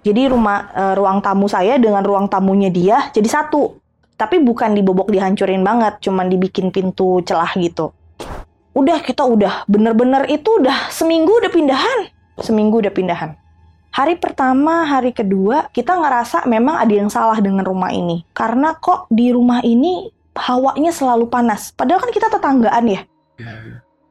Jadi 0.00 0.28
rumah 0.28 0.58
eh, 0.76 0.94
ruang 0.96 1.24
tamu 1.24 1.48
saya 1.48 1.80
dengan 1.80 2.04
ruang 2.04 2.28
tamunya 2.28 2.68
dia 2.68 3.08
jadi 3.12 3.28
satu 3.28 3.80
tapi 4.20 4.36
bukan 4.36 4.76
dibobok 4.76 5.08
dihancurin 5.08 5.64
banget, 5.64 5.96
cuman 6.04 6.28
dibikin 6.28 6.68
pintu 6.68 7.24
celah 7.24 7.56
gitu. 7.56 7.96
Udah 8.76 9.00
kita 9.00 9.24
udah 9.24 9.64
bener-bener 9.64 10.28
itu 10.28 10.60
udah 10.60 10.92
seminggu 10.92 11.40
udah 11.40 11.48
pindahan, 11.48 12.12
seminggu 12.36 12.84
udah 12.84 12.92
pindahan. 12.92 13.32
Hari 13.90 14.20
pertama, 14.20 14.84
hari 14.84 15.16
kedua 15.16 15.72
kita 15.72 15.96
ngerasa 15.96 16.44
memang 16.44 16.78
ada 16.78 16.92
yang 16.92 17.08
salah 17.08 17.40
dengan 17.40 17.64
rumah 17.64 17.96
ini, 17.96 18.28
karena 18.36 18.76
kok 18.76 19.08
di 19.08 19.32
rumah 19.32 19.64
ini 19.64 20.12
hawanya 20.36 20.92
selalu 20.92 21.26
panas. 21.32 21.72
Padahal 21.72 22.04
kan 22.04 22.12
kita 22.12 22.28
tetanggaan 22.28 22.84
ya. 22.92 23.00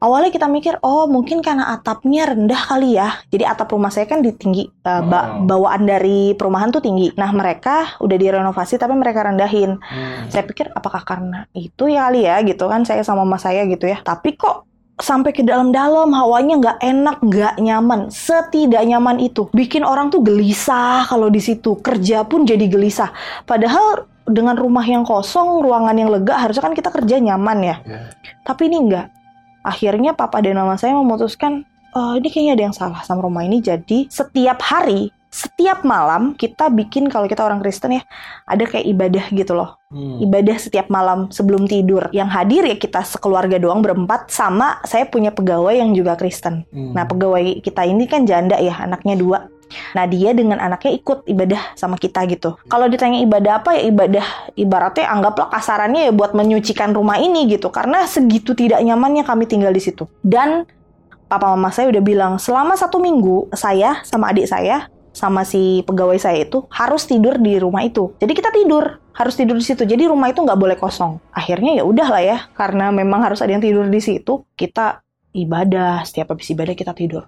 Awalnya 0.00 0.32
kita 0.32 0.48
mikir, 0.48 0.80
oh 0.80 1.04
mungkin 1.04 1.44
karena 1.44 1.76
atapnya 1.76 2.32
rendah 2.32 2.56
kali 2.56 2.96
ya. 2.96 3.20
Jadi 3.28 3.44
atap 3.44 3.68
rumah 3.68 3.92
saya 3.92 4.08
kan 4.08 4.24
di 4.24 4.32
tinggi, 4.32 4.64
uh, 4.64 5.04
ba- 5.04 5.44
bawaan 5.44 5.84
dari 5.84 6.32
perumahan 6.32 6.72
tuh 6.72 6.80
tinggi. 6.80 7.12
Nah 7.20 7.28
mereka 7.36 8.00
udah 8.00 8.16
direnovasi 8.16 8.80
tapi 8.80 8.96
mereka 8.96 9.28
rendahin. 9.28 9.76
Hmm. 9.76 10.24
saya 10.32 10.48
pikir 10.48 10.72
apakah 10.72 11.04
karena 11.04 11.44
itu 11.52 11.92
ya 11.92 12.08
kali 12.08 12.24
ya 12.24 12.40
gitu 12.48 12.64
kan 12.64 12.88
saya 12.88 13.04
sama 13.04 13.28
mama 13.28 13.36
saya 13.36 13.68
gitu 13.68 13.84
ya. 13.84 14.00
Tapi 14.00 14.40
kok 14.40 14.64
sampai 14.96 15.36
ke 15.36 15.44
dalam-dalam 15.44 16.08
hawanya 16.16 16.54
nggak 16.64 16.78
enak 16.80 17.16
nggak 17.20 17.54
nyaman. 17.60 18.08
Setidak 18.08 18.80
nyaman 18.88 19.20
itu. 19.20 19.52
Bikin 19.52 19.84
orang 19.84 20.08
tuh 20.08 20.24
gelisah 20.24 21.04
kalau 21.12 21.28
di 21.28 21.44
situ. 21.44 21.76
Kerja 21.76 22.24
pun 22.24 22.48
jadi 22.48 22.64
gelisah. 22.72 23.12
Padahal 23.44 24.08
dengan 24.24 24.56
rumah 24.56 24.86
yang 24.88 25.04
kosong 25.04 25.60
ruangan 25.60 25.92
yang 25.92 26.08
lega 26.08 26.40
harusnya 26.40 26.64
kan 26.64 26.72
kita 26.72 26.88
kerja 26.88 27.20
nyaman 27.20 27.58
ya. 27.60 27.76
Ya. 27.84 28.00
tapi 28.46 28.70
ini 28.70 28.78
enggak 28.88 29.19
akhirnya 29.62 30.16
papa 30.16 30.40
dan 30.40 30.56
mama 30.56 30.76
saya 30.80 30.96
memutuskan 30.96 31.64
"Oh, 31.96 32.14
ini 32.14 32.28
kayaknya 32.30 32.52
ada 32.56 32.64
yang 32.70 32.76
salah 32.76 33.00
sama 33.02 33.24
rumah 33.26 33.42
ini 33.42 33.58
jadi 33.60 34.06
setiap 34.08 34.62
hari 34.62 35.10
setiap 35.30 35.86
malam 35.86 36.34
kita 36.34 36.66
bikin 36.74 37.06
kalau 37.06 37.30
kita 37.30 37.46
orang 37.46 37.62
Kristen 37.62 37.94
ya 37.94 38.02
ada 38.50 38.66
kayak 38.66 38.82
ibadah 38.82 39.24
gitu 39.30 39.54
loh 39.54 39.80
Hmm. 39.90 40.22
ibadah 40.22 40.54
setiap 40.54 40.86
malam 40.86 41.34
sebelum 41.34 41.66
tidur. 41.66 42.06
Yang 42.14 42.30
hadir 42.30 42.62
ya 42.62 42.78
kita 42.78 43.02
sekeluarga 43.02 43.58
doang 43.58 43.82
berempat 43.82 44.30
sama 44.30 44.78
saya 44.86 45.02
punya 45.02 45.34
pegawai 45.34 45.74
yang 45.74 45.90
juga 45.98 46.14
Kristen. 46.14 46.62
Hmm. 46.70 46.94
Nah 46.94 47.10
pegawai 47.10 47.58
kita 47.58 47.82
ini 47.90 48.06
kan 48.06 48.22
janda 48.22 48.54
ya 48.62 48.78
anaknya 48.78 49.18
dua. 49.18 49.50
Nah 49.94 50.04
dia 50.06 50.34
dengan 50.34 50.58
anaknya 50.58 50.92
ikut 50.98 51.26
ibadah 51.26 51.74
sama 51.78 51.96
kita 51.96 52.26
gitu. 52.26 52.58
Kalau 52.66 52.86
ditanya 52.90 53.22
ibadah 53.22 53.62
apa 53.62 53.78
ya 53.78 53.82
ibadah 53.90 54.26
ibaratnya 54.58 55.06
anggaplah 55.08 55.48
kasarannya 55.50 56.10
ya 56.10 56.12
buat 56.12 56.34
menyucikan 56.34 56.94
rumah 56.94 57.18
ini 57.18 57.46
gitu. 57.50 57.70
Karena 57.70 58.04
segitu 58.06 58.54
tidak 58.54 58.82
nyamannya 58.82 59.22
kami 59.22 59.46
tinggal 59.46 59.70
di 59.70 59.82
situ. 59.82 60.06
Dan 60.20 60.66
papa 61.30 61.54
mama 61.54 61.70
saya 61.70 61.90
udah 61.90 62.02
bilang 62.02 62.32
selama 62.42 62.74
satu 62.74 62.98
minggu 62.98 63.54
saya 63.54 64.02
sama 64.02 64.34
adik 64.34 64.50
saya 64.50 64.90
sama 65.10 65.42
si 65.42 65.82
pegawai 65.86 66.18
saya 66.18 66.46
itu 66.46 66.66
harus 66.70 67.06
tidur 67.06 67.38
di 67.38 67.58
rumah 67.58 67.82
itu. 67.82 68.14
Jadi 68.22 68.32
kita 68.34 68.54
tidur, 68.54 69.02
harus 69.14 69.34
tidur 69.34 69.58
di 69.58 69.64
situ. 69.66 69.82
Jadi 69.82 70.06
rumah 70.06 70.30
itu 70.30 70.40
nggak 70.42 70.58
boleh 70.58 70.76
kosong. 70.78 71.18
Akhirnya 71.34 71.82
ya 71.82 71.84
udahlah 71.84 72.22
ya, 72.22 72.38
karena 72.54 72.94
memang 72.94 73.26
harus 73.26 73.42
ada 73.42 73.50
yang 73.50 73.62
tidur 73.62 73.86
di 73.90 74.00
situ. 74.00 74.46
Kita 74.54 75.02
ibadah, 75.34 76.06
setiap 76.06 76.34
habis 76.34 76.50
ibadah 76.54 76.74
kita 76.78 76.94
tidur. 76.94 77.26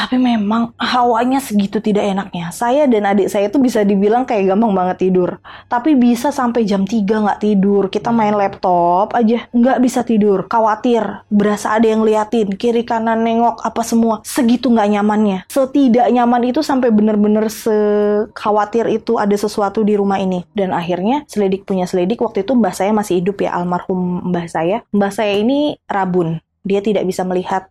Tapi 0.00 0.16
memang 0.16 0.72
hawanya 0.80 1.44
segitu 1.44 1.76
tidak 1.76 2.08
enaknya. 2.08 2.48
Saya 2.56 2.88
dan 2.88 3.04
adik 3.04 3.28
saya 3.28 3.52
itu 3.52 3.60
bisa 3.60 3.84
dibilang 3.84 4.24
kayak 4.24 4.48
gampang 4.48 4.72
banget 4.72 4.96
tidur. 5.04 5.36
Tapi 5.68 5.92
bisa 5.92 6.32
sampai 6.32 6.64
jam 6.64 6.88
3 6.88 7.04
nggak 7.04 7.40
tidur. 7.44 7.92
Kita 7.92 8.08
main 8.08 8.32
laptop 8.32 9.12
aja 9.12 9.44
nggak 9.52 9.78
bisa 9.84 10.00
tidur. 10.00 10.48
Khawatir, 10.48 11.04
berasa 11.28 11.76
ada 11.76 11.84
yang 11.84 12.00
liatin. 12.00 12.56
Kiri 12.56 12.88
kanan 12.88 13.20
nengok 13.28 13.60
apa 13.60 13.84
semua. 13.84 14.24
Segitu 14.24 14.72
nggak 14.72 14.88
nyamannya. 14.88 15.44
Setidak 15.52 16.08
nyaman 16.08 16.48
itu 16.48 16.64
sampai 16.64 16.88
bener-bener 16.88 17.52
sekhawatir 17.52 18.88
itu 18.88 19.20
ada 19.20 19.36
sesuatu 19.36 19.84
di 19.84 20.00
rumah 20.00 20.16
ini. 20.16 20.48
Dan 20.56 20.72
akhirnya 20.72 21.28
selidik 21.28 21.68
punya 21.68 21.84
selidik. 21.84 22.24
Waktu 22.24 22.48
itu 22.48 22.56
mbah 22.56 22.72
saya 22.72 22.96
masih 22.96 23.20
hidup 23.20 23.44
ya, 23.44 23.52
almarhum 23.52 24.32
mbah 24.32 24.48
saya. 24.48 24.80
Mbah 24.96 25.12
saya 25.12 25.36
ini 25.36 25.76
rabun. 25.84 26.40
Dia 26.64 26.80
tidak 26.80 27.04
bisa 27.04 27.20
melihat 27.24 27.68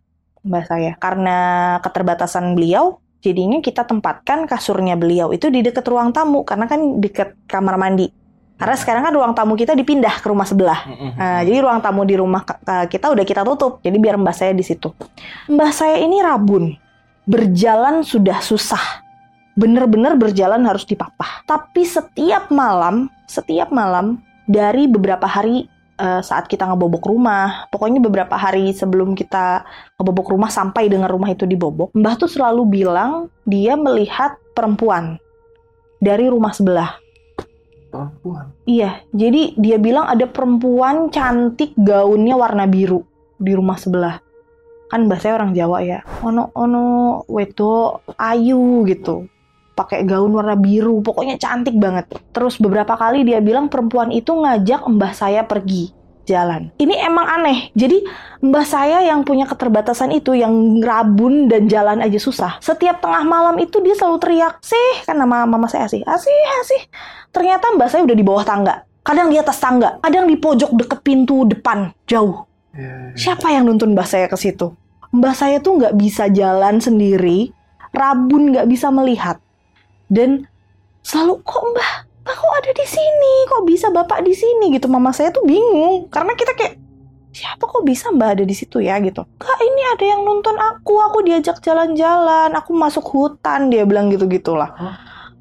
mbah 0.49 0.65
saya. 0.65 0.97
Karena 0.97 1.37
keterbatasan 1.85 2.57
beliau 2.57 2.97
jadinya 3.21 3.61
kita 3.61 3.85
tempatkan 3.85 4.49
kasurnya 4.49 4.97
beliau 4.97 5.29
itu 5.29 5.53
di 5.53 5.61
dekat 5.61 5.85
ruang 5.85 6.09
tamu. 6.09 6.41
Karena 6.41 6.65
kan 6.65 6.97
dekat 6.97 7.37
kamar 7.45 7.77
mandi. 7.77 8.09
Karena 8.57 8.75
sekarang 8.75 9.07
kan 9.07 9.13
ruang 9.13 9.33
tamu 9.37 9.53
kita 9.55 9.77
dipindah 9.77 10.19
ke 10.19 10.27
rumah 10.27 10.43
sebelah. 10.43 10.83
Hmm. 10.83 11.15
Nah, 11.15 11.39
jadi 11.45 11.63
ruang 11.63 11.79
tamu 11.79 12.03
di 12.03 12.17
rumah 12.17 12.43
kita 12.89 13.13
udah 13.13 13.23
kita 13.23 13.45
tutup. 13.45 13.79
Jadi 13.85 13.95
biar 14.01 14.17
mbah 14.17 14.35
saya 14.35 14.51
di 14.51 14.65
situ. 14.65 14.91
Mbah 15.47 15.71
saya 15.71 16.01
ini 16.01 16.19
rabun. 16.19 16.73
Berjalan 17.23 18.03
sudah 18.03 18.41
susah. 18.41 19.05
Bener-bener 19.55 20.17
berjalan 20.19 20.65
harus 20.67 20.83
dipapah. 20.83 21.45
Tapi 21.47 21.87
setiap 21.87 22.51
malam 22.51 23.07
setiap 23.29 23.69
malam 23.69 24.25
dari 24.49 24.89
beberapa 24.89 25.29
hari 25.29 25.69
eh, 25.99 26.21
saat 26.23 26.47
kita 26.47 26.63
ngebobok 26.63 27.03
rumah, 27.11 27.67
pokoknya 27.69 27.99
beberapa 27.99 28.39
hari 28.39 28.71
sebelum 28.71 29.13
kita 29.13 29.67
ngebobok 29.99 30.31
rumah 30.31 30.47
sampai 30.47 30.87
dengan 30.87 31.11
rumah 31.11 31.29
itu 31.29 31.43
dibobok, 31.43 31.91
Mbah 31.91 32.15
tuh 32.15 32.31
selalu 32.31 32.81
bilang 32.81 33.27
dia 33.43 33.75
melihat 33.75 34.39
perempuan 34.55 35.19
dari 35.99 36.31
rumah 36.31 36.55
sebelah. 36.55 36.95
Perempuan. 37.89 38.53
Iya, 38.69 39.03
jadi 39.11 39.57
dia 39.57 39.77
bilang 39.81 40.07
ada 40.07 40.29
perempuan 40.29 41.09
cantik 41.09 41.75
gaunnya 41.75 42.37
warna 42.37 42.69
biru 42.69 43.03
di 43.35 43.51
rumah 43.55 43.75
sebelah. 43.75 44.21
Kan 44.89 45.05
mbah 45.05 45.21
saya 45.21 45.37
orang 45.37 45.53
Jawa 45.53 45.85
ya. 45.85 46.01
Ono 46.25 46.49
ono 46.57 46.85
wedo 47.29 48.01
ayu 48.17 48.85
gitu. 48.89 49.29
Pakai 49.79 50.03
gaun 50.03 50.35
warna 50.35 50.59
biru, 50.59 50.99
pokoknya 50.99 51.39
cantik 51.39 51.79
banget. 51.79 52.11
Terus 52.35 52.59
beberapa 52.59 52.99
kali 52.99 53.23
dia 53.23 53.39
bilang 53.39 53.71
perempuan 53.71 54.11
itu 54.11 54.35
ngajak 54.35 54.83
mbah 54.91 55.15
saya 55.15 55.47
pergi 55.47 55.95
jalan. 56.27 56.69
Ini 56.75 57.07
emang 57.07 57.25
aneh. 57.25 57.71
Jadi 57.71 58.03
mbah 58.43 58.67
saya 58.67 58.99
yang 59.07 59.23
punya 59.23 59.47
keterbatasan 59.47 60.11
itu 60.11 60.35
yang 60.35 60.83
rabun 60.83 61.47
dan 61.47 61.71
jalan 61.71 62.03
aja 62.03 62.19
susah. 62.19 62.59
Setiap 62.59 62.99
tengah 62.99 63.23
malam 63.23 63.55
itu 63.57 63.79
dia 63.79 63.95
selalu 63.95 64.19
teriak, 64.19 64.59
"Sih," 64.59 65.07
kan 65.07 65.15
nama 65.15 65.47
mama 65.47 65.71
saya 65.71 65.87
Asih. 65.87 66.03
"Asih, 66.03 66.43
Asih." 66.59 66.81
Ternyata 67.31 67.71
mbah 67.73 67.87
saya 67.87 68.03
udah 68.03 68.17
di 68.19 68.25
bawah 68.27 68.43
tangga. 68.43 68.83
Kadang 68.99 69.31
di 69.31 69.39
atas 69.39 69.57
tangga, 69.57 69.97
kadang 70.03 70.27
di 70.27 70.35
pojok 70.35 70.75
deket 70.75 70.99
pintu 71.01 71.47
depan, 71.47 71.95
jauh. 72.03 72.45
Ya, 72.75 73.15
ya. 73.15 73.17
Siapa 73.17 73.49
yang 73.49 73.65
nuntun 73.65 73.95
mbah 73.95 74.05
saya 74.05 74.29
ke 74.29 74.35
situ? 74.35 74.75
Mbah 75.09 75.33
saya 75.33 75.57
tuh 75.57 75.81
nggak 75.81 75.97
bisa 75.97 76.29
jalan 76.29 76.77
sendiri, 76.77 77.49
rabun 77.89 78.53
nggak 78.53 78.69
bisa 78.69 78.93
melihat. 78.93 79.41
Dan 80.09 80.49
selalu 81.05 81.39
kok 81.45 81.61
mbah, 81.61 81.91
mbah 82.25 82.35
kok 82.35 82.53
ada 82.59 82.71
di 82.73 82.85
sini? 82.89 83.33
Kok 83.45 83.63
bisa 83.63 83.87
bapak 83.93 84.25
di 84.25 84.33
sini 84.33 84.73
gitu? 84.73 84.89
Mama 84.89 85.13
saya 85.13 85.29
tuh 85.29 85.45
bingung 85.45 86.09
karena 86.09 86.33
kita 86.33 86.57
kayak 86.57 86.75
siapa 87.29 87.61
kok 87.69 87.85
bisa 87.85 88.09
mbak 88.09 88.41
ada 88.41 88.43
di 88.43 88.55
situ 88.57 88.81
ya 88.81 88.97
gitu? 88.99 89.21
Kak 89.37 89.59
ini 89.61 89.81
ada 89.93 90.05
yang 90.05 90.25
nuntun 90.25 90.57
aku, 90.57 90.97
aku 90.97 91.21
diajak 91.21 91.61
jalan-jalan, 91.61 92.49
aku 92.57 92.73
masuk 92.73 93.05
hutan 93.05 93.69
dia 93.69 93.85
bilang 93.85 94.09
gitu 94.09 94.25
gitulah. 94.25 94.73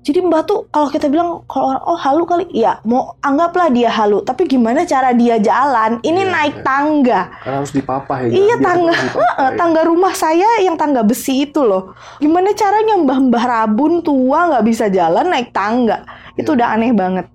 Jadi 0.09 0.25
mbak 0.25 0.49
tuh 0.49 0.65
kalau 0.73 0.89
kita 0.89 1.13
bilang 1.13 1.45
kalau 1.45 1.77
orang 1.77 1.85
oh 1.85 1.99
halu 2.01 2.25
kali, 2.25 2.49
ya 2.49 2.81
mau 2.89 3.13
anggaplah 3.21 3.69
dia 3.69 3.93
halu, 3.93 4.25
tapi 4.25 4.49
gimana 4.49 4.89
cara 4.89 5.13
dia 5.13 5.37
jalan? 5.37 6.01
Ini 6.01 6.25
Iya, 6.25 6.33
naik 6.33 6.55
iya. 6.57 6.65
tangga. 6.65 7.21
Karena 7.45 7.57
harus 7.61 7.73
dipapah 7.77 8.19
ya. 8.25 8.31
Iya 8.33 8.57
tangga, 8.57 8.95
dipapah, 8.97 9.37
ya. 9.37 9.49
tangga 9.61 9.81
rumah 9.85 10.13
saya 10.17 10.49
yang 10.65 10.81
tangga 10.81 11.05
besi 11.05 11.45
itu 11.45 11.61
loh. 11.61 11.93
Gimana 12.25 12.57
caranya 12.57 12.97
mbah-mbah 12.97 13.45
rabun 13.45 14.01
tua 14.01 14.49
nggak 14.49 14.65
bisa 14.65 14.89
jalan 14.89 15.29
naik 15.29 15.53
tangga? 15.53 16.09
Itu 16.41 16.57
Iya. 16.57 16.65
udah 16.65 16.67
aneh 16.73 16.93
banget. 16.97 17.27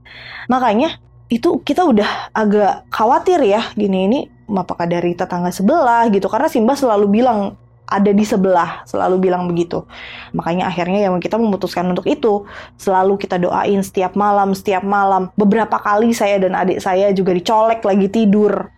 Makanya 0.49 0.97
itu 1.29 1.61
kita 1.61 1.85
udah 1.85 2.33
agak 2.33 2.89
khawatir 2.89 3.37
ya 3.41 3.61
gini 3.73 4.05
ini 4.09 4.19
apakah 4.49 4.85
dari 4.85 5.13
tetangga 5.13 5.49
sebelah 5.49 6.05
gitu 6.13 6.29
karena 6.29 6.45
Simba 6.45 6.77
selalu 6.77 7.09
bilang 7.09 7.57
ada 7.87 8.11
di 8.11 8.25
sebelah 8.25 8.87
selalu 8.87 9.29
bilang 9.29 9.45
begitu 9.45 9.83
makanya 10.31 10.71
akhirnya 10.71 11.07
ya 11.07 11.09
kita 11.19 11.35
memutuskan 11.37 11.85
untuk 11.91 12.07
itu 12.09 12.47
selalu 12.79 13.19
kita 13.19 13.37
doain 13.37 13.83
setiap 13.83 14.15
malam 14.17 14.55
setiap 14.55 14.81
malam 14.81 15.29
beberapa 15.35 15.77
kali 15.77 16.15
saya 16.15 16.39
dan 16.39 16.55
adik 16.55 16.79
saya 16.79 17.11
juga 17.11 17.35
dicolek 17.35 17.83
lagi 17.83 18.07
tidur 18.09 18.71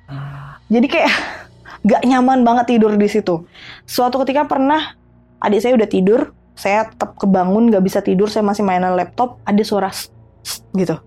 jadi 0.69 0.87
kayak 0.89 1.13
gak 1.89 2.01
nyaman 2.05 2.41
banget 2.41 2.75
tidur 2.77 2.93
di 2.97 3.05
situ. 3.09 3.45
Suatu 3.85 4.17
ketika 4.25 4.49
pernah 4.49 4.97
adik 5.37 5.61
saya 5.61 5.77
udah 5.77 5.89
tidur, 5.89 6.33
saya 6.57 6.89
tetap 6.89 7.13
kebangun 7.21 7.69
gak 7.69 7.85
bisa 7.85 8.01
tidur, 8.01 8.27
saya 8.27 8.41
masih 8.41 8.65
mainan 8.65 8.97
laptop, 8.97 9.37
ada 9.45 9.61
suara 9.61 9.93
gitu. 10.73 10.97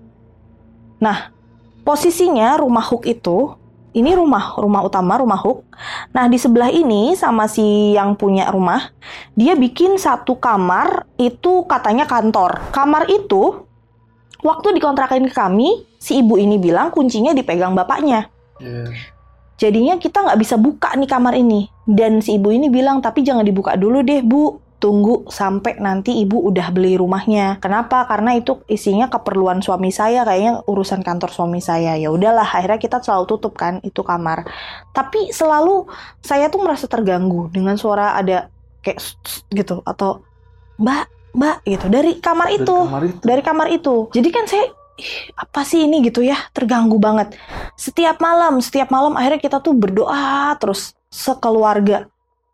Nah, 1.03 1.35
posisinya 1.83 2.59
rumah 2.63 2.87
Hook 2.87 3.07
itu 3.11 3.58
ini 3.95 4.13
rumah 4.13 4.57
rumah 4.61 4.85
utama 4.85 5.21
rumah 5.21 5.41
Hook. 5.41 5.65
Nah 6.13 6.29
di 6.29 6.37
sebelah 6.37 6.69
ini 6.69 7.17
sama 7.17 7.49
si 7.49 7.97
yang 7.97 8.19
punya 8.19 8.51
rumah 8.53 8.93
dia 9.33 9.57
bikin 9.57 9.97
satu 9.97 10.37
kamar 10.37 11.09
itu 11.17 11.65
katanya 11.65 12.05
kantor. 12.05 12.73
Kamar 12.75 13.09
itu 13.09 13.65
waktu 14.45 14.77
dikontrakin 14.77 15.27
ke 15.29 15.35
kami 15.35 15.89
si 15.99 16.21
ibu 16.21 16.39
ini 16.39 16.61
bilang 16.61 16.93
kuncinya 16.95 17.33
dipegang 17.35 17.75
bapaknya. 17.75 18.29
Iya. 18.61 18.93
Jadinya 19.59 19.99
kita 19.99 20.23
nggak 20.23 20.39
bisa 20.39 20.55
buka 20.55 20.95
nih 20.95 21.11
kamar 21.11 21.35
ini. 21.35 21.67
Dan 21.83 22.23
si 22.23 22.39
ibu 22.39 22.55
ini 22.55 22.71
bilang 22.71 23.03
tapi 23.03 23.27
jangan 23.27 23.43
dibuka 23.43 23.75
dulu 23.75 24.07
deh 24.07 24.23
bu. 24.23 24.68
Tunggu 24.79 25.27
sampai 25.27 25.83
nanti 25.83 26.23
ibu 26.23 26.39
udah 26.39 26.71
beli 26.71 26.95
rumahnya. 26.95 27.59
Kenapa? 27.59 28.07
Karena 28.07 28.39
itu 28.39 28.63
isinya 28.71 29.11
keperluan 29.11 29.59
suami 29.59 29.91
saya, 29.91 30.23
kayaknya 30.23 30.63
urusan 30.71 31.03
kantor 31.03 31.35
suami 31.35 31.59
saya. 31.59 31.99
Ya 31.99 32.15
udahlah, 32.15 32.47
akhirnya 32.47 32.79
kita 32.79 33.03
selalu 33.03 33.27
tutup 33.27 33.59
kan 33.59 33.83
itu 33.83 34.07
kamar. 34.07 34.47
Tapi 34.95 35.35
selalu 35.35 35.91
saya 36.23 36.47
tuh 36.47 36.63
merasa 36.63 36.87
terganggu 36.87 37.51
dengan 37.51 37.75
suara 37.75 38.15
ada 38.15 38.47
kayak 38.87 39.03
gitu 39.51 39.83
atau 39.83 40.23
Mbak, 40.79 41.35
Mbak 41.35 41.57
gitu 41.67 41.87
dari 41.91 42.13
kamar 42.23 42.47
Dari 42.47 42.59
itu 42.63 42.77
kamar 42.87 43.03
itu. 43.03 43.19
dari 43.27 43.43
kamar 43.43 43.67
itu. 43.75 43.95
Jadi 44.15 44.29
kan 44.31 44.45
saya 44.47 44.65
"Ih, 44.99 45.35
apa 45.35 45.63
sih 45.67 45.87
ini 45.91 46.07
gitu 46.07 46.23
ya 46.23 46.39
terganggu 46.55 47.03
banget. 47.03 47.35
Setiap 47.75 48.23
malam, 48.23 48.63
setiap 48.63 48.95
malam 48.95 49.19
akhirnya 49.19 49.43
kita 49.43 49.59
tuh 49.59 49.75
berdoa 49.75 50.55
terus 50.63 50.95
sekeluarga 51.11 52.07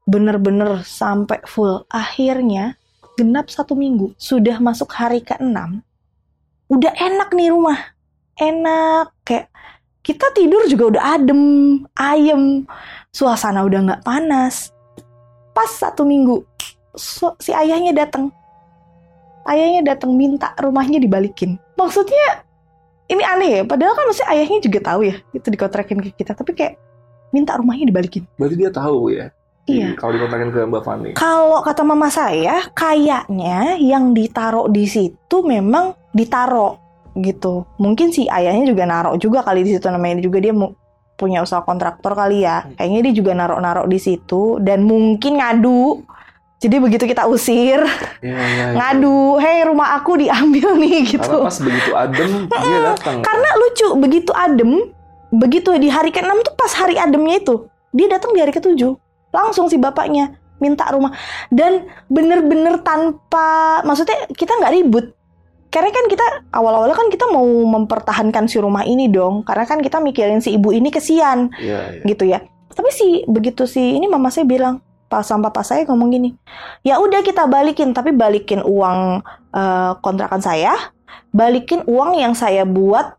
bener-bener 0.05 0.85
sampai 0.85 1.41
full. 1.45 1.85
Akhirnya 1.89 2.77
genap 3.15 3.51
satu 3.51 3.79
minggu 3.79 4.13
sudah 4.19 4.59
masuk 4.59 4.91
hari 4.91 5.23
ke-6 5.23 5.55
udah 6.67 6.93
enak 6.99 7.31
nih 7.31 7.55
rumah 7.55 7.79
enak 8.35 9.15
kayak 9.23 9.47
kita 10.03 10.35
tidur 10.35 10.67
juga 10.67 10.99
udah 10.99 11.03
adem 11.15 11.43
ayem 11.95 12.67
suasana 13.15 13.63
udah 13.63 13.79
nggak 13.87 14.03
panas 14.03 14.75
pas 15.55 15.71
satu 15.71 16.03
minggu 16.03 16.43
si 17.39 17.55
ayahnya 17.55 17.95
datang 17.95 18.35
ayahnya 19.49 19.95
datang 19.95 20.17
minta 20.17 20.57
rumahnya 20.59 20.99
dibalikin. 21.01 21.61
Maksudnya 21.77 22.45
ini 23.13 23.21
aneh 23.21 23.61
ya, 23.61 23.63
padahal 23.67 23.93
kan 23.93 24.05
maksudnya 24.09 24.31
ayahnya 24.33 24.59
juga 24.65 24.79
tahu 24.81 25.01
ya 25.05 25.15
itu 25.37 25.47
dikontrakin 25.53 25.99
ke 26.01 26.11
kita, 26.17 26.33
tapi 26.33 26.57
kayak 26.57 26.81
minta 27.31 27.55
rumahnya 27.61 27.85
dibalikin. 27.93 28.25
Berarti 28.41 28.57
dia 28.57 28.71
tahu 28.73 29.13
ya. 29.13 29.29
Iya. 29.65 29.97
Kalau 29.97 30.13
dikontrakin 30.13 30.51
ke 30.53 30.61
Mbak 30.69 30.83
Fani. 30.85 31.11
Kalau 31.17 31.65
kata 31.65 31.83
mama 31.89 32.13
saya, 32.13 32.69
kayaknya 32.77 33.81
yang 33.81 34.13
ditaruh 34.13 34.69
di 34.69 34.85
situ 34.85 35.37
memang 35.41 35.97
ditaruh 36.13 36.77
gitu. 37.17 37.65
Mungkin 37.81 38.13
si 38.13 38.29
ayahnya 38.29 38.69
juga 38.69 38.85
naruh 38.85 39.17
juga 39.17 39.41
kali 39.41 39.65
di 39.65 39.73
situ 39.79 39.87
namanya 39.89 40.21
juga 40.21 40.43
dia 40.43 40.53
punya 41.15 41.41
usaha 41.41 41.65
kontraktor 41.65 42.13
kali 42.13 42.45
ya. 42.45 42.69
Kayaknya 42.77 43.01
dia 43.09 43.13
juga 43.17 43.33
naruh-naruh 43.33 43.87
di 43.89 43.97
situ 43.97 44.61
dan 44.61 44.85
mungkin 44.85 45.41
ngadu. 45.41 46.05
Jadi 46.61 46.81
begitu 46.81 47.05
kita 47.05 47.29
usir, 47.29 47.77
Iya, 48.25 48.41
iya, 48.41 48.41
iya. 48.41 48.67
ngadu, 48.73 49.37
"Hei, 49.37 49.69
rumah 49.69 50.01
aku 50.01 50.17
diambil 50.17 50.81
nih." 50.81 51.05
gitu. 51.13 51.21
Karena 51.21 51.45
pas 51.45 51.59
begitu 51.61 51.91
adem 51.93 52.31
dia 52.49 52.79
datang. 52.89 53.17
Karena 53.21 53.51
lucu, 53.61 53.89
begitu 54.01 54.33
adem, 54.33 54.73
begitu 55.29 55.77
di 55.77 55.93
hari 55.93 56.09
ke-6 56.09 56.41
tuh 56.41 56.55
pas 56.57 56.73
hari 56.73 56.97
ademnya 56.97 57.37
itu, 57.37 57.69
dia 57.93 58.09
datang 58.09 58.33
di 58.33 58.41
hari 58.41 58.53
ke-7. 58.57 58.81
Langsung 59.35 59.67
si 59.67 59.75
bapaknya 59.77 60.39
minta 60.63 60.87
rumah. 60.95 61.11
Dan 61.51 61.91
bener-bener 62.07 62.79
tanpa, 62.87 63.83
maksudnya 63.83 64.31
kita 64.33 64.55
nggak 64.55 64.75
ribut. 64.79 65.07
Karena 65.75 65.91
kan 65.91 66.07
kita 66.07 66.27
awal-awalnya 66.55 66.95
kan 66.95 67.11
kita 67.11 67.27
mau 67.35 67.43
mempertahankan 67.45 68.47
si 68.47 68.63
rumah 68.63 68.87
ini 68.87 69.11
dong. 69.11 69.43
Karena 69.43 69.67
kan 69.67 69.83
kita 69.83 69.99
mikirin 69.99 70.39
si 70.39 70.55
ibu 70.55 70.71
ini 70.71 70.95
kesian 70.95 71.51
Iya, 71.59 71.99
iya. 71.99 72.03
gitu 72.07 72.25
ya. 72.31 72.39
Tapi 72.71 72.91
si 72.95 73.27
begitu 73.27 73.67
si 73.67 73.99
ini 73.99 74.07
mama 74.07 74.31
saya 74.31 74.47
bilang 74.47 74.79
pas 75.11 75.23
sama 75.23 75.51
papa 75.51 75.63
saya 75.63 75.87
ngomong 75.87 76.11
gini, 76.11 76.31
ya 76.83 76.99
udah 76.99 77.23
kita 77.23 77.47
balikin 77.47 77.95
tapi 77.95 78.11
balikin 78.11 78.65
uang 78.67 79.23
eh, 79.55 79.93
kontrakan 80.03 80.43
saya, 80.43 80.75
balikin 81.31 81.87
uang 81.87 82.19
yang 82.19 82.35
saya 82.35 82.67
buat 82.67 83.15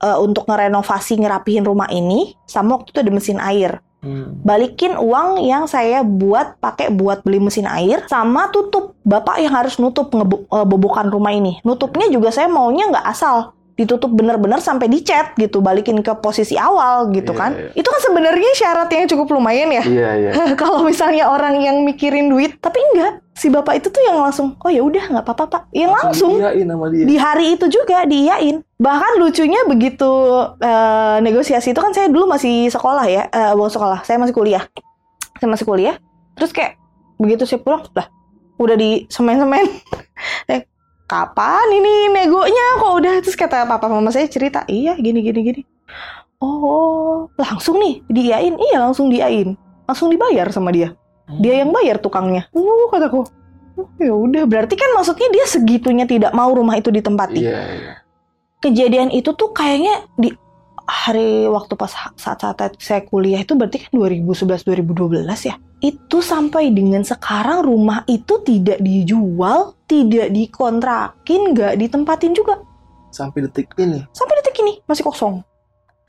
eh, 0.00 0.18
untuk 0.20 0.48
ngerenovasi 0.48 1.20
ngerapihin 1.20 1.68
rumah 1.68 1.90
ini, 1.92 2.32
sama 2.48 2.80
waktu 2.80 2.96
itu 2.96 3.00
ada 3.00 3.12
mesin 3.12 3.38
air. 3.44 3.80
Hmm. 4.04 4.44
Balikin 4.44 5.00
uang 5.00 5.40
yang 5.40 5.64
saya 5.64 6.04
buat 6.04 6.60
pakai 6.60 6.92
buat 6.92 7.24
beli 7.24 7.40
mesin 7.40 7.64
air, 7.64 8.04
sama 8.06 8.52
tutup. 8.52 8.92
Bapak 9.04 9.40
yang 9.40 9.56
harus 9.56 9.80
nutup 9.80 10.12
ngebo- 10.12 10.44
eh, 10.44 10.66
rumah 11.08 11.32
ini. 11.32 11.64
Nutupnya 11.64 12.12
juga 12.12 12.28
saya 12.28 12.46
maunya 12.52 12.92
nggak 12.92 13.08
asal 13.08 13.53
ditutup 13.74 14.06
bener-bener 14.14 14.62
sampai 14.62 14.86
dicat 14.86 15.34
gitu, 15.34 15.58
balikin 15.58 15.98
ke 15.98 16.14
posisi 16.22 16.54
awal 16.54 17.10
gitu 17.10 17.34
Iya, 17.34 17.40
kan. 17.42 17.50
iya. 17.58 17.68
Itu 17.74 17.90
kan 17.90 18.00
sebenarnya 18.06 18.50
syarat 18.54 18.86
yang 18.94 19.10
cukup 19.10 19.34
lumayan 19.34 19.66
ya. 19.74 19.82
Iya, 19.82 20.10
iya. 20.14 20.30
Kalau 20.60 20.86
misalnya 20.86 21.26
orang 21.26 21.58
yang 21.58 21.82
mikirin 21.82 22.30
duit, 22.30 22.54
tapi 22.62 22.78
enggak. 22.94 23.18
Si 23.34 23.50
bapak 23.50 23.82
itu 23.82 23.90
tuh 23.90 23.98
yang 24.06 24.22
langsung, 24.22 24.54
oh 24.62 24.70
ya 24.70 24.78
udah 24.78 25.10
nggak 25.10 25.26
apa-apa 25.26 25.44
pak. 25.50 25.62
Yang 25.74 25.90
langsung 25.90 26.38
dia. 26.38 26.54
di 27.02 27.16
hari 27.18 27.58
itu 27.58 27.66
juga 27.66 28.06
diiyain. 28.06 28.62
Bahkan 28.78 29.18
lucunya 29.18 29.58
begitu 29.66 30.06
eh, 30.62 31.16
negosiasi 31.18 31.74
itu 31.74 31.80
kan 31.82 31.90
saya 31.90 32.06
dulu 32.06 32.30
masih 32.30 32.70
sekolah 32.70 33.10
ya, 33.10 33.26
eh, 33.26 33.52
bukan 33.58 33.74
sekolah, 33.74 33.98
saya 34.06 34.22
masih 34.22 34.38
kuliah. 34.38 34.62
Saya 35.42 35.50
masih 35.50 35.66
kuliah. 35.66 35.98
Terus 36.38 36.54
kayak 36.54 36.78
begitu 37.18 37.42
saya 37.42 37.58
pulang, 37.58 37.82
lah 37.90 38.06
udah 38.54 38.78
di 38.78 39.10
semen-semen. 39.10 39.66
kapan 41.04 41.66
ini 41.70 42.08
negonya 42.12 42.80
kok 42.80 42.92
udah 43.00 43.14
terus 43.20 43.36
kata 43.36 43.68
papa 43.68 43.86
mama 43.88 44.08
saya 44.10 44.28
cerita, 44.28 44.64
iya 44.68 44.96
gini 44.96 45.20
gini 45.20 45.40
gini. 45.40 45.62
Oh, 46.42 47.30
langsung 47.40 47.80
nih 47.80 48.04
diiyain, 48.10 48.54
iya 48.58 48.76
langsung 48.82 49.08
diiyain, 49.08 49.56
langsung 49.88 50.12
dibayar 50.12 50.48
sama 50.52 50.74
dia. 50.74 50.92
Dia 51.40 51.64
yang 51.64 51.72
bayar 51.72 51.96
tukangnya. 52.04 52.52
Oh, 52.52 52.92
kataku. 52.92 53.24
Oh, 53.74 53.88
ya 53.96 54.12
udah, 54.12 54.44
berarti 54.44 54.76
kan 54.76 54.92
maksudnya 54.92 55.28
dia 55.32 55.44
segitunya 55.48 56.04
tidak 56.04 56.36
mau 56.36 56.52
rumah 56.52 56.76
itu 56.76 56.92
ditempati. 56.92 57.40
Iya, 57.40 57.60
iya. 57.74 57.94
Kejadian 58.60 59.08
itu 59.10 59.32
tuh 59.32 59.50
kayaknya 59.56 60.04
di 60.20 60.36
hari 60.84 61.48
waktu 61.48 61.74
pas 61.74 61.92
saat-saat 62.16 62.76
saya 62.76 63.00
kuliah 63.04 63.40
itu 63.40 63.56
berarti 63.56 63.88
kan 63.88 63.92
2011 63.96 64.64
2012 64.64 65.48
ya. 65.48 65.56
Itu 65.80 66.24
sampai 66.24 66.72
dengan 66.72 67.04
sekarang 67.04 67.64
rumah 67.68 68.04
itu 68.08 68.40
tidak 68.40 68.80
dijual, 68.80 69.76
tidak 69.84 70.32
dikontrakin, 70.32 71.52
nggak 71.52 71.76
ditempatin 71.76 72.32
juga. 72.32 72.60
Sampai 73.12 73.44
detik 73.44 73.72
ini. 73.76 74.00
Sampai 74.16 74.40
detik 74.40 74.56
ini 74.64 74.80
masih 74.88 75.04
kosong. 75.04 75.44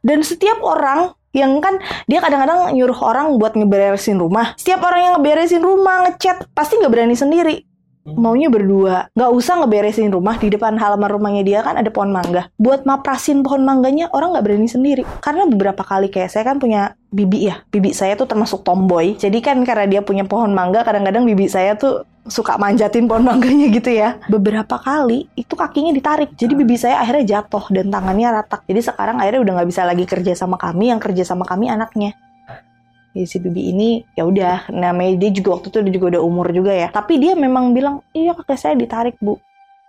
Dan 0.06 0.22
setiap 0.22 0.62
orang 0.62 1.12
yang 1.36 1.60
kan 1.60 1.76
dia 2.08 2.24
kadang-kadang 2.24 2.72
nyuruh 2.72 3.00
orang 3.04 3.36
buat 3.36 3.60
ngeberesin 3.60 4.16
rumah. 4.16 4.56
Setiap 4.56 4.80
orang 4.88 5.02
yang 5.04 5.14
ngeberesin 5.20 5.60
rumah, 5.60 6.08
ngecat, 6.08 6.48
pasti 6.56 6.80
nggak 6.80 6.94
berani 6.94 7.16
sendiri. 7.20 7.75
Maunya 8.06 8.54
berdua. 8.54 9.10
Nggak 9.18 9.32
usah 9.34 9.54
ngeberesin 9.66 10.14
rumah 10.14 10.38
di 10.38 10.54
depan 10.54 10.78
halaman 10.78 11.10
rumahnya 11.10 11.42
dia 11.42 11.60
kan 11.66 11.74
ada 11.74 11.90
pohon 11.90 12.14
mangga. 12.14 12.54
Buat 12.62 12.86
maprasin 12.86 13.42
pohon 13.42 13.66
mangganya 13.66 14.14
orang 14.14 14.38
nggak 14.38 14.46
berani 14.46 14.70
sendiri. 14.70 15.02
Karena 15.26 15.50
beberapa 15.50 15.82
kali 15.82 16.14
kayak 16.14 16.30
saya 16.30 16.46
kan 16.46 16.62
punya 16.62 16.94
bibi 17.10 17.50
ya. 17.50 17.66
Bibi 17.74 17.98
saya 17.98 18.14
tuh 18.14 18.30
termasuk 18.30 18.62
tomboy. 18.62 19.18
Jadi 19.18 19.42
kan 19.42 19.58
karena 19.66 19.90
dia 19.90 20.02
punya 20.06 20.22
pohon 20.22 20.54
mangga, 20.54 20.86
kadang-kadang 20.86 21.26
bibi 21.26 21.50
saya 21.50 21.74
tuh 21.74 22.06
suka 22.30 22.62
manjatin 22.62 23.10
pohon 23.10 23.26
mangganya 23.26 23.74
gitu 23.74 23.90
ya. 23.90 24.22
Beberapa 24.30 24.78
kali 24.78 25.26
itu 25.34 25.58
kakinya 25.58 25.90
ditarik. 25.90 26.38
Jadi 26.38 26.54
bibi 26.54 26.78
saya 26.78 27.02
akhirnya 27.02 27.42
jatuh 27.42 27.74
dan 27.74 27.90
tangannya 27.90 28.30
ratak. 28.38 28.70
Jadi 28.70 28.86
sekarang 28.86 29.18
akhirnya 29.18 29.42
udah 29.42 29.54
nggak 29.62 29.70
bisa 29.74 29.82
lagi 29.82 30.06
kerja 30.06 30.34
sama 30.38 30.62
kami. 30.62 30.94
Yang 30.94 31.10
kerja 31.10 31.24
sama 31.26 31.42
kami 31.42 31.74
anaknya. 31.74 32.14
Jadi 33.16 33.32
si 33.32 33.40
bibi 33.40 33.72
ini 33.72 33.90
ya 34.20 34.28
udah 34.28 34.68
namanya 34.76 35.16
dia 35.16 35.32
juga 35.32 35.56
waktu 35.56 35.72
itu 35.72 35.80
dia 35.88 35.94
juga 35.96 36.06
udah 36.20 36.22
umur 36.28 36.52
juga 36.52 36.76
ya. 36.76 36.92
Tapi 36.92 37.16
dia 37.16 37.32
memang 37.32 37.72
bilang 37.72 38.04
iya 38.12 38.36
kakek 38.36 38.60
saya 38.60 38.76
ditarik 38.76 39.16
bu. 39.24 39.40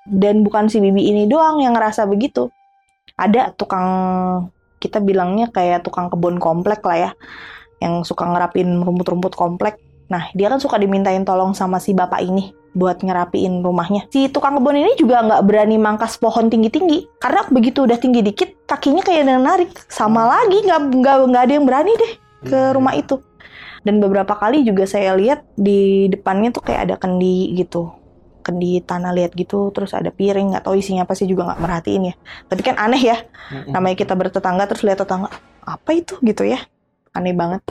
Dan 0.06 0.46
bukan 0.46 0.70
si 0.70 0.78
bibi 0.78 1.10
ini 1.10 1.26
doang 1.26 1.58
yang 1.58 1.74
ngerasa 1.74 2.06
begitu. 2.06 2.54
Ada 3.18 3.50
tukang 3.58 3.88
kita 4.78 5.02
bilangnya 5.02 5.50
kayak 5.50 5.82
tukang 5.82 6.06
kebun 6.06 6.38
komplek 6.38 6.86
lah 6.86 7.10
ya. 7.10 7.10
Yang 7.82 8.14
suka 8.14 8.30
ngerapin 8.30 8.86
rumput-rumput 8.86 9.34
komplek. 9.34 9.82
Nah, 10.06 10.30
dia 10.38 10.46
kan 10.46 10.62
suka 10.62 10.78
dimintain 10.78 11.26
tolong 11.26 11.50
sama 11.50 11.82
si 11.82 11.90
bapak 11.90 12.22
ini 12.22 12.54
buat 12.78 13.02
ngerapiin 13.02 13.58
rumahnya. 13.58 14.06
Si 14.14 14.30
tukang 14.30 14.62
kebun 14.62 14.78
ini 14.78 14.94
juga 14.94 15.26
nggak 15.26 15.42
berani 15.42 15.82
mangkas 15.82 16.14
pohon 16.14 16.46
tinggi-tinggi 16.46 17.18
karena 17.18 17.42
begitu 17.50 17.82
udah 17.82 17.98
tinggi 17.98 18.22
dikit 18.22 18.54
kakinya 18.70 19.02
kayak 19.02 19.26
ada 19.26 19.42
narik. 19.42 19.74
Sama 19.90 20.30
lagi 20.30 20.62
nggak 20.62 20.94
nggak 20.94 21.16
nggak 21.26 21.42
ada 21.42 21.54
yang 21.58 21.66
berani 21.66 21.90
deh 21.98 22.25
ke 22.46 22.60
rumah 22.72 22.94
itu. 22.94 23.18
Dan 23.86 24.02
beberapa 24.02 24.34
kali 24.34 24.66
juga 24.66 24.82
saya 24.82 25.14
lihat 25.14 25.46
di 25.54 26.10
depannya 26.10 26.50
tuh 26.50 26.62
kayak 26.66 26.90
ada 26.90 26.94
kendi 26.98 27.54
gitu. 27.54 27.94
Kendi 28.42 28.82
tanah 28.82 29.10
liat 29.14 29.34
gitu, 29.34 29.74
terus 29.74 29.90
ada 29.94 30.10
piring, 30.10 30.54
nggak 30.54 30.66
tahu 30.66 30.78
isinya 30.78 31.02
apa 31.06 31.14
sih 31.18 31.26
juga 31.26 31.50
nggak 31.50 31.60
merhatiin 31.62 32.10
ya. 32.10 32.14
Tapi 32.46 32.62
kan 32.62 32.78
aneh 32.78 33.02
ya, 33.02 33.18
Mm-mm. 33.22 33.74
namanya 33.74 33.96
kita 33.98 34.14
bertetangga 34.14 34.70
terus 34.70 34.86
lihat 34.86 35.02
tetangga, 35.02 35.34
apa 35.66 35.90
itu 35.94 36.14
gitu 36.22 36.46
ya. 36.46 36.62
Aneh 37.10 37.34
banget. 37.34 37.62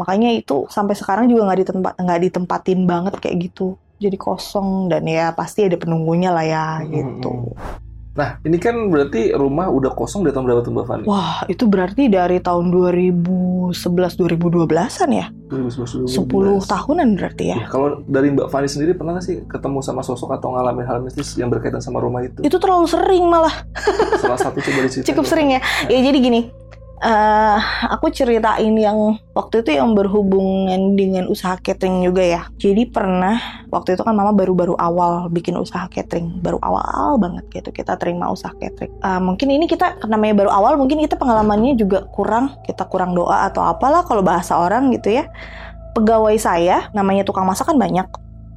Makanya 0.00 0.32
itu 0.32 0.64
sampai 0.72 0.96
sekarang 0.96 1.28
juga 1.28 1.48
nggak 1.48 1.60
ditempat 1.64 1.92
nggak 2.00 2.20
ditempatin 2.24 2.80
banget 2.88 3.14
kayak 3.20 3.36
gitu. 3.52 3.76
Jadi 3.98 4.16
kosong 4.16 4.88
dan 4.88 5.04
ya 5.04 5.34
pasti 5.36 5.66
ada 5.66 5.76
penunggunya 5.76 6.32
lah 6.32 6.44
ya 6.44 6.66
Mm-mm. 6.80 6.92
gitu. 6.92 7.32
Nah, 8.18 8.42
ini 8.42 8.58
kan 8.58 8.74
berarti 8.90 9.30
rumah 9.30 9.70
udah 9.70 9.94
kosong 9.94 10.26
dari 10.26 10.34
tahun 10.34 10.50
berapa 10.50 10.66
tuh 10.66 10.74
Mbak 10.74 10.86
Fani? 10.90 11.06
Wah, 11.06 11.46
itu 11.46 11.70
berarti 11.70 12.10
dari 12.10 12.42
tahun 12.42 12.74
2011-2012an 12.74 15.10
ya? 15.14 15.30
2011, 15.54 16.10
10 16.10 16.26
tahunan 16.66 17.14
berarti 17.14 17.54
ya? 17.54 17.62
Ya, 17.62 17.70
kalau 17.70 18.02
dari 18.10 18.34
Mbak 18.34 18.50
Fani 18.50 18.66
sendiri 18.66 18.98
pernah 18.98 19.14
nggak 19.14 19.22
sih 19.22 19.46
ketemu 19.46 19.78
sama 19.86 20.02
sosok 20.02 20.34
atau 20.34 20.50
ngalamin 20.50 20.82
hal 20.82 20.98
mistis 20.98 21.38
yang 21.38 21.46
berkaitan 21.46 21.78
sama 21.78 22.02
rumah 22.02 22.26
itu? 22.26 22.42
Itu 22.42 22.58
terlalu 22.58 22.90
sering 22.90 23.30
malah. 23.30 23.54
Salah 24.18 24.34
satu 24.34 24.58
coba 24.66 24.82
diceritain. 24.82 25.06
Cukup 25.14 25.22
sering 25.22 25.54
ya. 25.54 25.62
Ya 25.86 26.02
jadi 26.02 26.18
gini, 26.18 26.50
eh 26.98 27.58
aku 27.88 28.10
ceritain 28.10 28.74
yang 28.74 29.18
waktu 29.30 29.62
itu 29.62 29.78
yang 29.78 29.94
berhubungan 29.94 30.98
dengan 30.98 31.30
usaha 31.30 31.54
catering 31.54 32.02
juga 32.02 32.22
ya. 32.22 32.42
Jadi 32.58 32.90
pernah 32.90 33.38
waktu 33.70 33.94
itu 33.94 34.02
kan 34.02 34.14
mama 34.14 34.34
baru-baru 34.34 34.74
awal 34.74 35.30
bikin 35.30 35.54
usaha 35.54 35.86
catering, 35.86 36.42
baru 36.42 36.58
awal 36.58 37.22
banget 37.22 37.46
gitu 37.54 37.70
kita 37.70 37.94
terima 37.94 38.26
usaha 38.28 38.50
catering. 38.58 38.90
Eh, 38.90 39.20
mungkin 39.22 39.48
ini 39.54 39.70
kita 39.70 40.02
namanya 40.10 40.44
baru 40.46 40.50
awal, 40.50 40.74
mungkin 40.74 40.98
kita 40.98 41.14
pengalamannya 41.14 41.78
juga 41.78 42.06
kurang, 42.10 42.58
kita 42.66 42.86
kurang 42.90 43.14
doa 43.14 43.46
atau 43.46 43.62
apalah 43.62 44.02
kalau 44.02 44.20
bahasa 44.26 44.58
orang 44.58 44.90
gitu 44.90 45.22
ya. 45.22 45.30
Pegawai 45.94 46.34
saya 46.38 46.90
namanya 46.90 47.22
tukang 47.22 47.46
masak 47.46 47.70
kan 47.70 47.78
banyak. 47.78 48.06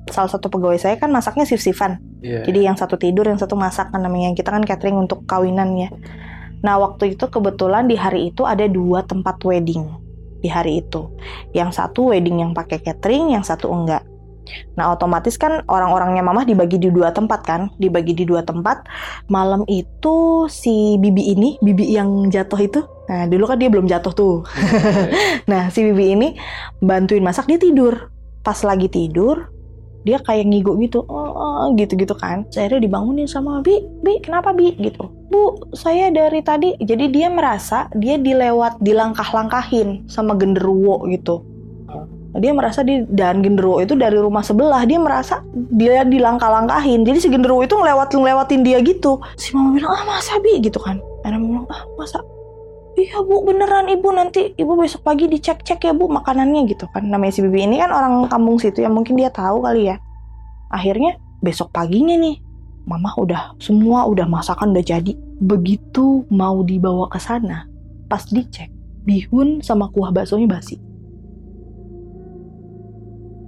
Salah 0.10 0.34
satu 0.34 0.50
pegawai 0.50 0.82
saya 0.82 0.98
kan 0.98 1.14
masaknya 1.14 1.46
sif-sifan. 1.46 2.02
Iya. 2.26 2.46
Jadi 2.46 2.60
yang 2.66 2.78
satu 2.78 2.98
tidur, 2.98 3.26
yang 3.26 3.38
satu 3.38 3.54
masak 3.54 3.94
kan 3.94 4.02
namanya 4.02 4.34
kita 4.34 4.50
kan 4.50 4.66
catering 4.66 4.98
untuk 4.98 5.26
kawinan 5.30 5.78
ya. 5.78 5.90
Nah 6.62 6.78
waktu 6.78 7.18
itu 7.18 7.26
kebetulan 7.28 7.90
di 7.90 7.98
hari 7.98 8.30
itu 8.34 8.46
ada 8.46 8.66
dua 8.70 9.02
tempat 9.06 9.42
wedding 9.42 9.86
di 10.42 10.50
hari 10.50 10.82
itu. 10.82 11.10
Yang 11.54 11.78
satu 11.78 12.14
wedding 12.14 12.42
yang 12.42 12.52
pakai 12.54 12.82
catering, 12.82 13.34
yang 13.34 13.46
satu 13.46 13.70
enggak. 13.70 14.06
Nah 14.76 14.92
otomatis 14.92 15.38
kan 15.38 15.62
orang-orangnya 15.70 16.26
mamah 16.26 16.44
dibagi 16.44 16.82
di 16.82 16.90
dua 16.90 17.14
tempat 17.14 17.46
kan, 17.46 17.62
dibagi 17.78 18.18
di 18.18 18.26
dua 18.26 18.42
tempat. 18.42 18.86
Malam 19.30 19.64
itu 19.70 20.46
si 20.50 20.98
bibi 20.98 21.34
ini, 21.38 21.50
bibi 21.62 21.94
yang 21.94 22.28
jatuh 22.34 22.60
itu, 22.60 22.80
nah 23.06 23.30
dulu 23.30 23.46
kan 23.46 23.58
dia 23.62 23.70
belum 23.70 23.86
jatuh 23.86 24.14
tuh. 24.14 24.36
Nah 25.50 25.68
si 25.74 25.84
bibi 25.84 26.16
ini 26.16 26.28
bantuin 26.82 27.24
masak 27.24 27.50
dia 27.50 27.62
tidur. 27.62 28.10
Pas 28.42 28.58
lagi 28.66 28.90
tidur 28.90 29.61
dia 30.02 30.18
kayak 30.22 30.50
ngigo 30.50 30.78
gitu, 30.82 31.06
oh, 31.06 31.32
oh, 31.32 31.70
gitu-gitu 31.78 32.18
kan. 32.18 32.46
Saya 32.50 32.82
dibangunin 32.82 33.30
sama 33.30 33.62
Bi, 33.62 33.82
Bi 34.02 34.18
kenapa 34.22 34.54
Bi 34.54 34.74
gitu. 34.78 35.10
Bu, 35.30 35.72
saya 35.78 36.10
dari 36.10 36.42
tadi, 36.42 36.76
jadi 36.82 37.08
dia 37.08 37.28
merasa 37.30 37.88
dia 37.94 38.18
dilewat, 38.18 38.82
dilangkah-langkahin 38.82 40.10
sama 40.10 40.34
genderuwo 40.36 41.06
gitu. 41.08 41.46
Dia 42.32 42.56
merasa 42.56 42.80
di 42.80 43.04
dan 43.12 43.44
genderuwo 43.44 43.84
itu 43.84 43.92
dari 44.00 44.16
rumah 44.16 44.40
sebelah, 44.40 44.88
dia 44.88 44.96
merasa 44.96 45.44
dia 45.76 46.08
dilangkah-langkahin. 46.08 47.04
Jadi 47.04 47.18
si 47.20 47.28
genderuwo 47.28 47.60
itu 47.60 47.76
ngelewat 47.76 48.16
ngelewatin 48.16 48.64
dia 48.64 48.80
gitu. 48.80 49.20
Si 49.36 49.52
mama 49.52 49.76
bilang, 49.76 49.92
ah 49.92 50.04
masa 50.08 50.40
Bi 50.40 50.64
gitu 50.64 50.80
kan. 50.80 51.04
Mama 51.28 51.44
bilang, 51.44 51.68
ah 51.68 51.84
masa 52.00 52.24
Iya 53.00 53.24
bu 53.24 53.48
beneran 53.48 53.88
ibu. 53.88 54.12
Nanti 54.12 54.52
ibu 54.60 54.76
besok 54.76 55.08
pagi 55.08 55.32
dicek-cek 55.32 55.80
ya 55.88 55.94
bu 55.96 56.12
makanannya 56.12 56.68
gitu 56.68 56.88
kan. 56.92 57.08
Namanya 57.08 57.32
si 57.32 57.40
bibi 57.46 57.64
ini 57.64 57.80
kan 57.80 57.92
orang 57.92 58.28
kampung 58.28 58.60
situ 58.60 58.84
yang 58.84 58.92
mungkin 58.92 59.16
dia 59.16 59.32
tahu 59.32 59.64
kali 59.64 59.92
ya. 59.92 59.98
Akhirnya 60.72 61.16
besok 61.40 61.72
paginya 61.72 62.16
nih 62.20 62.40
mama 62.84 63.14
udah 63.16 63.56
semua 63.64 64.08
udah 64.08 64.28
masakan 64.28 64.76
udah 64.76 64.84
jadi. 64.84 65.14
Begitu 65.42 66.28
mau 66.30 66.62
dibawa 66.62 67.08
ke 67.08 67.18
sana 67.18 67.66
pas 68.12 68.28
dicek 68.28 68.68
bihun 69.08 69.64
sama 69.64 69.88
kuah 69.90 70.12
baksonya 70.12 70.46
basi. 70.52 70.78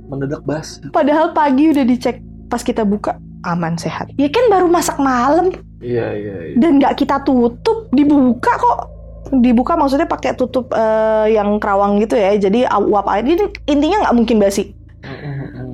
Mendadak 0.07 0.45
bas. 0.45 0.77
padahal 0.93 1.33
pagi 1.33 1.73
udah 1.73 1.83
dicek 1.83 2.21
pas 2.47 2.61
kita 2.63 2.87
buka 2.87 3.19
aman 3.43 3.75
sehat. 3.75 4.13
Ya 4.15 4.31
kan 4.31 4.47
baru 4.47 4.71
masak 4.71 4.95
malam. 5.01 5.51
Iya 5.83 6.07
iya. 6.15 6.35
iya. 6.47 6.55
dan 6.63 6.79
nggak 6.79 6.95
kita 6.95 7.19
tutup 7.27 7.91
dibuka 7.91 8.55
kok 8.55 8.92
dibuka 9.41 9.73
maksudnya 9.73 10.05
pakai 10.05 10.37
tutup 10.37 10.69
eh, 10.75 11.33
yang 11.33 11.57
kerawang 11.57 11.97
gitu 12.03 12.13
ya. 12.13 12.37
Jadi 12.37 12.67
uap 12.67 13.07
air. 13.09 13.25
Ini 13.25 13.49
intinya 13.65 13.97
nggak 14.05 14.15
mungkin 14.17 14.37
basi. 14.37 14.75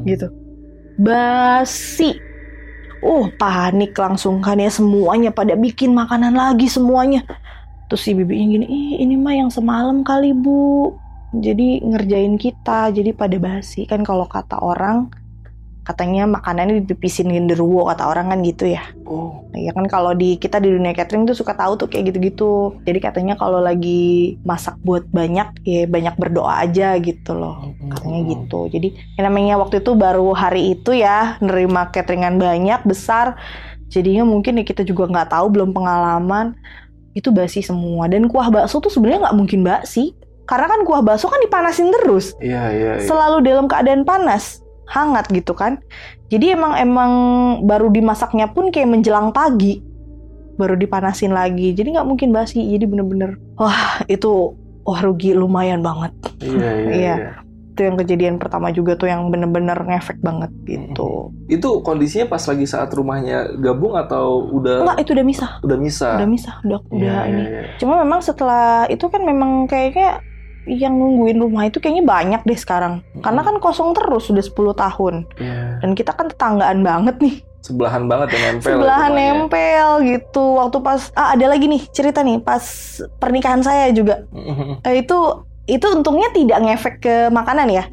Gitu. 0.07 0.27
Basi. 0.99 2.15
Oh 2.99 3.31
panik 3.35 3.95
langsung 3.95 4.39
kan 4.39 4.59
ya. 4.59 4.71
Semuanya 4.71 5.33
pada 5.33 5.55
bikin 5.59 5.91
makanan 5.91 6.35
lagi 6.35 6.71
semuanya. 6.71 7.23
Terus 7.89 8.05
si 8.05 8.13
bibinya 8.13 8.45
gini 8.53 8.65
ih 8.69 8.91
ini 9.01 9.17
mah 9.17 9.33
yang 9.33 9.49
semalam 9.49 10.05
kali 10.05 10.31
bu. 10.31 10.93
Jadi 11.35 11.83
ngerjain 11.83 12.39
kita. 12.39 12.93
Jadi 12.95 13.11
pada 13.11 13.35
basi. 13.41 13.83
Kan 13.89 14.05
kalau 14.07 14.29
kata 14.29 14.59
orang 14.61 15.09
katanya 15.89 16.29
makanannya 16.29 16.85
dipipisin 16.85 17.33
genderuwo 17.33 17.89
kata 17.89 18.05
orang 18.05 18.29
kan 18.29 18.45
gitu 18.45 18.69
ya 18.69 18.85
Oh. 19.09 19.41
Ya 19.57 19.73
kan 19.73 19.89
kalau 19.89 20.13
di 20.13 20.37
kita 20.37 20.61
di 20.61 20.69
dunia 20.69 20.93
catering 20.93 21.25
tuh 21.25 21.33
suka 21.33 21.57
tahu 21.57 21.81
tuh 21.81 21.89
kayak 21.89 22.13
gitu-gitu. 22.13 22.77
Jadi 22.85 23.01
katanya 23.01 23.33
kalau 23.33 23.57
lagi 23.57 24.37
masak 24.45 24.77
buat 24.85 25.01
banyak 25.09 25.65
ya 25.65 25.89
banyak 25.89 26.13
berdoa 26.13 26.61
aja 26.61 26.93
gitu 27.01 27.33
loh. 27.33 27.73
Katanya 27.89 28.21
gitu. 28.29 28.69
Jadi 28.69 28.93
yang 29.17 29.33
namanya 29.33 29.57
waktu 29.57 29.81
itu 29.81 29.97
baru 29.97 30.29
hari 30.37 30.77
itu 30.77 30.93
ya 30.93 31.41
nerima 31.41 31.89
cateringan 31.89 32.37
banyak 32.37 32.85
besar. 32.85 33.33
Jadinya 33.89 34.29
mungkin 34.29 34.61
ya 34.61 34.63
kita 34.63 34.85
juga 34.85 35.09
nggak 35.09 35.33
tahu 35.33 35.57
belum 35.57 35.73
pengalaman 35.73 36.53
itu 37.17 37.33
basi 37.33 37.65
semua 37.65 38.05
dan 38.05 38.29
kuah 38.29 38.53
bakso 38.53 38.77
tuh 38.77 38.93
sebenarnya 38.93 39.25
nggak 39.25 39.37
mungkin 39.41 39.65
basi 39.65 40.13
karena 40.45 40.69
kan 40.69 40.85
kuah 40.85 41.01
bakso 41.01 41.25
kan 41.25 41.41
dipanasin 41.41 41.89
terus 41.89 42.37
Iya 42.37 42.63
iya. 42.69 42.91
iya. 43.01 43.05
selalu 43.09 43.41
dalam 43.41 43.65
keadaan 43.65 44.05
panas 44.05 44.61
hangat 44.89 45.29
gitu 45.29 45.53
kan 45.53 45.77
jadi 46.33 46.57
emang 46.57 46.73
emang 46.77 47.11
baru 47.65 47.93
dimasaknya 47.93 48.49
pun 48.49 48.73
kayak 48.73 48.89
menjelang 48.89 49.29
pagi 49.29 49.85
baru 50.59 50.75
dipanasin 50.75 51.31
lagi 51.31 51.71
jadi 51.71 51.95
nggak 51.95 52.07
mungkin 52.09 52.35
basi 52.35 52.59
jadi 52.59 52.83
bener-bener 52.83 53.39
wah 53.55 54.03
itu 54.11 54.57
wah 54.83 54.99
rugi 54.99 55.31
lumayan 55.31 55.79
banget 55.79 56.11
Iya 56.43 56.49
iya. 56.59 56.71
Iya. 56.91 57.15
iya. 57.15 57.31
itu 57.79 57.87
yang 57.87 57.95
kejadian 57.95 58.35
pertama 58.43 58.75
juga 58.75 58.99
tuh 58.99 59.07
yang 59.07 59.31
bener-bener 59.31 59.79
ngefek 59.79 60.19
banget 60.19 60.51
gitu 60.67 61.31
Itu 61.47 61.79
kondisinya 61.79 62.27
pas 62.27 62.43
lagi 62.43 62.67
saat 62.67 62.91
rumahnya 62.91 63.55
gabung 63.55 63.95
atau 63.95 64.51
udah 64.51 64.83
enggak 64.83 65.07
itu 65.07 65.11
udah 65.15 65.25
misah 65.25 65.51
udah 65.63 65.77
misah? 65.79 66.13
udah 66.19 66.27
misah 66.27 66.55
udah 66.67 66.79
udah 66.91 67.19
iya, 67.23 67.31
ini 67.31 67.43
iya. 67.47 67.61
cuma 67.79 68.03
memang 68.03 68.19
setelah 68.19 68.83
itu 68.91 69.07
kan 69.07 69.23
memang 69.23 69.63
kayaknya 69.71 70.19
yang 70.67 70.97
nungguin 70.97 71.39
rumah 71.39 71.67
itu 71.67 71.79
kayaknya 71.79 72.03
banyak 72.03 72.41
deh 72.43 72.59
sekarang. 72.59 73.05
Karena 73.23 73.41
kan 73.45 73.61
kosong 73.63 73.95
terus 73.95 74.27
sudah 74.27 74.43
10 74.43 74.75
tahun. 74.75 75.15
Iya. 75.39 75.79
dan 75.79 75.89
kita 75.95 76.11
kan 76.11 76.27
tetanggaan 76.27 76.83
banget 76.83 77.15
nih. 77.23 77.35
Sebelahan 77.59 78.07
banget 78.07 78.27
ya 78.35 78.39
nempel. 78.51 78.71
sebelahan 78.71 79.11
rumahnya. 79.11 79.31
nempel 79.35 79.87
gitu. 80.07 80.43
Waktu 80.59 80.77
pas 80.79 81.01
ah 81.15 81.35
ada 81.35 81.45
lagi 81.51 81.65
nih 81.67 81.83
cerita 81.91 82.23
nih 82.23 82.39
pas 82.39 82.63
pernikahan 83.19 83.59
saya 83.59 83.91
juga. 83.91 84.23
Eh, 84.87 85.03
itu 85.03 85.17
itu 85.69 85.85
untungnya 85.85 86.33
tidak 86.33 86.59
ngefek 86.65 86.95
ke 87.03 87.15
makanan 87.29 87.69
ya. 87.69 87.83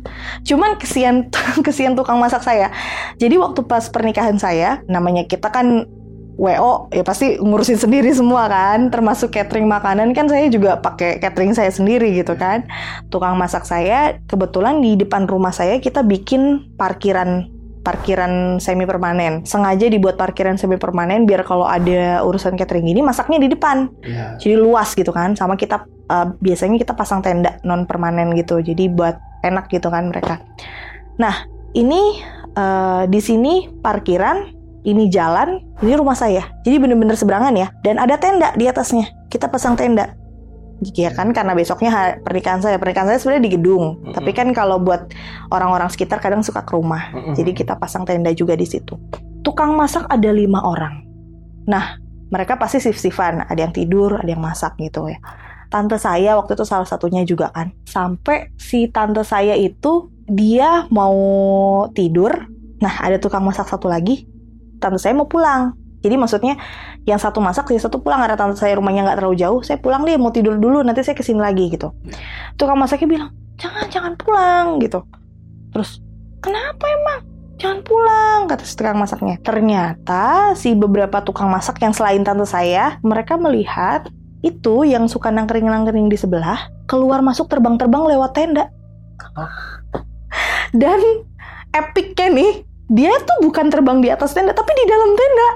Cuman 0.48 0.80
kesian 0.80 1.28
kesian 1.66 1.92
tukang 1.92 2.16
masak 2.16 2.40
saya. 2.46 2.72
Jadi 3.20 3.36
waktu 3.36 3.60
pas 3.68 3.84
pernikahan 3.92 4.40
saya 4.40 4.80
namanya 4.88 5.28
kita 5.28 5.52
kan 5.52 5.84
WO 6.36 6.92
ya 6.92 7.00
pasti 7.00 7.40
ngurusin 7.40 7.80
sendiri 7.80 8.12
semua 8.12 8.46
kan. 8.46 8.92
Termasuk 8.92 9.32
catering 9.32 9.64
makanan 9.64 10.12
kan 10.12 10.28
saya 10.28 10.52
juga 10.52 10.76
pakai 10.76 11.16
catering 11.16 11.56
saya 11.56 11.72
sendiri 11.72 12.12
gitu 12.12 12.36
kan. 12.36 12.68
Tukang 13.08 13.40
masak 13.40 13.64
saya 13.64 14.20
kebetulan 14.28 14.84
di 14.84 15.00
depan 15.00 15.24
rumah 15.24 15.50
saya 15.50 15.80
kita 15.80 16.04
bikin 16.04 16.72
parkiran 16.76 17.48
parkiran 17.80 18.58
semi 18.58 18.82
permanen 18.82 19.46
sengaja 19.46 19.86
dibuat 19.86 20.18
parkiran 20.18 20.58
semi 20.58 20.74
permanen 20.74 21.22
biar 21.22 21.46
kalau 21.46 21.70
ada 21.70 22.18
urusan 22.26 22.58
catering 22.58 22.90
ini 22.90 22.98
masaknya 23.00 23.38
di 23.38 23.48
depan. 23.54 23.88
Iya. 24.04 24.36
jadi 24.36 24.54
luas 24.60 24.92
gitu 24.92 25.10
kan. 25.16 25.32
Sama 25.40 25.56
kita 25.56 25.88
uh, 26.12 26.36
biasanya 26.36 26.76
kita 26.76 26.92
pasang 26.92 27.24
tenda 27.24 27.56
non 27.64 27.88
permanen 27.88 28.36
gitu. 28.36 28.60
Jadi 28.60 28.92
buat 28.92 29.16
enak 29.40 29.72
gitu 29.72 29.88
kan 29.88 30.12
mereka. 30.12 30.44
Nah 31.16 31.48
ini 31.72 32.20
uh, 32.56 33.08
di 33.08 33.20
sini 33.24 33.70
parkiran 33.70 34.55
ini 34.86 35.10
jalan 35.10 35.58
ini 35.82 35.92
rumah 35.98 36.14
saya. 36.14 36.46
Jadi 36.62 36.78
bener-bener 36.78 37.18
seberangan 37.18 37.52
ya. 37.58 37.74
Dan 37.82 37.98
ada 37.98 38.14
tenda 38.16 38.54
di 38.54 38.70
atasnya. 38.70 39.10
Kita 39.26 39.50
pasang 39.50 39.74
tenda. 39.74 40.14
Ya 40.94 41.08
kan 41.10 41.32
karena 41.34 41.56
besoknya 41.58 41.90
ha- 41.90 42.16
pernikahan 42.22 42.62
saya. 42.62 42.78
Pernikahan 42.78 43.10
saya 43.10 43.18
sebenarnya 43.18 43.44
di 43.50 43.52
gedung. 43.58 43.84
Mm-mm. 43.98 44.14
tapi 44.14 44.30
kan 44.30 44.46
kalau 44.54 44.78
buat 44.78 45.10
orang-orang 45.50 45.90
sekitar 45.90 46.22
kadang 46.22 46.46
suka 46.46 46.62
ke 46.62 46.72
rumah. 46.78 47.10
Mm-mm. 47.10 47.34
jadi 47.34 47.50
kita 47.50 47.74
pasang 47.74 48.06
tenda 48.06 48.30
juga 48.30 48.54
di 48.54 48.64
situ. 48.64 48.94
Tukang 49.42 49.74
masak 49.74 50.06
ada 50.06 50.30
lima 50.30 50.62
orang. 50.62 51.02
Nah 51.66 51.98
mereka 52.30 52.54
pasti 52.54 52.78
sif-sifan 52.78 53.42
ada 53.46 53.58
yang 53.58 53.74
tidur 53.74 54.22
ada 54.22 54.30
yang 54.30 54.42
masak 54.42 54.78
gitu 54.78 55.10
ya. 55.10 55.18
Tante 55.66 55.98
saya 55.98 56.38
waktu 56.38 56.54
itu 56.54 56.62
salah 56.62 56.86
satunya 56.86 57.26
juga 57.26 57.50
kan. 57.50 57.74
Sampai 57.88 58.54
si 58.54 58.86
tante 58.86 59.26
saya 59.26 59.58
itu 59.58 60.14
dia 60.30 60.86
mau 60.94 61.16
tidur. 61.90 62.30
Nah 62.78 62.94
ada 63.02 63.18
tukang 63.18 63.42
masak 63.42 63.66
satu 63.66 63.90
lagi 63.90 64.35
tante 64.78 64.98
saya 65.00 65.16
mau 65.16 65.28
pulang. 65.28 65.74
Jadi 66.04 66.14
maksudnya 66.14 66.54
yang 67.08 67.18
satu 67.18 67.42
masak 67.42 67.72
yang 67.72 67.82
satu 67.82 67.98
pulang. 67.98 68.22
Karena 68.22 68.38
tante 68.38 68.56
saya 68.60 68.78
rumahnya 68.78 69.06
nggak 69.06 69.18
terlalu 69.22 69.36
jauh 69.40 69.60
saya 69.64 69.80
pulang 69.80 70.06
deh 70.06 70.14
mau 70.20 70.30
tidur 70.30 70.56
dulu 70.56 70.84
nanti 70.84 71.02
saya 71.02 71.18
ke 71.18 71.24
sini 71.24 71.40
lagi 71.40 71.72
gitu. 71.72 71.90
Tukang 72.60 72.78
masaknya 72.78 73.08
bilang 73.08 73.30
jangan 73.56 73.86
jangan 73.88 74.12
pulang 74.20 74.66
gitu. 74.80 75.02
Terus 75.72 76.00
kenapa 76.44 76.84
emang? 76.86 77.20
Jangan 77.56 77.80
pulang 77.88 78.38
kata 78.52 78.64
si 78.68 78.76
tukang 78.76 79.00
masaknya. 79.00 79.40
Ternyata 79.40 80.52
si 80.52 80.76
beberapa 80.76 81.24
tukang 81.24 81.48
masak 81.48 81.80
yang 81.80 81.96
selain 81.96 82.20
tante 82.20 82.44
saya 82.44 83.00
mereka 83.00 83.40
melihat 83.40 84.04
itu 84.44 84.84
yang 84.84 85.08
suka 85.08 85.32
nangkring-nangkring 85.32 86.12
di 86.12 86.14
sebelah 86.20 86.68
keluar 86.86 87.24
masuk 87.24 87.48
terbang-terbang 87.48 88.14
lewat 88.14 88.30
tenda. 88.36 88.68
Dan 90.76 91.00
epicnya 91.72 92.28
nih 92.30 92.52
dia 92.86 93.12
tuh 93.22 93.38
bukan 93.42 93.66
terbang 93.68 93.98
di 93.98 94.08
atas 94.10 94.34
tenda 94.34 94.54
tapi 94.54 94.72
di 94.74 94.84
dalam 94.86 95.10
tenda. 95.14 95.48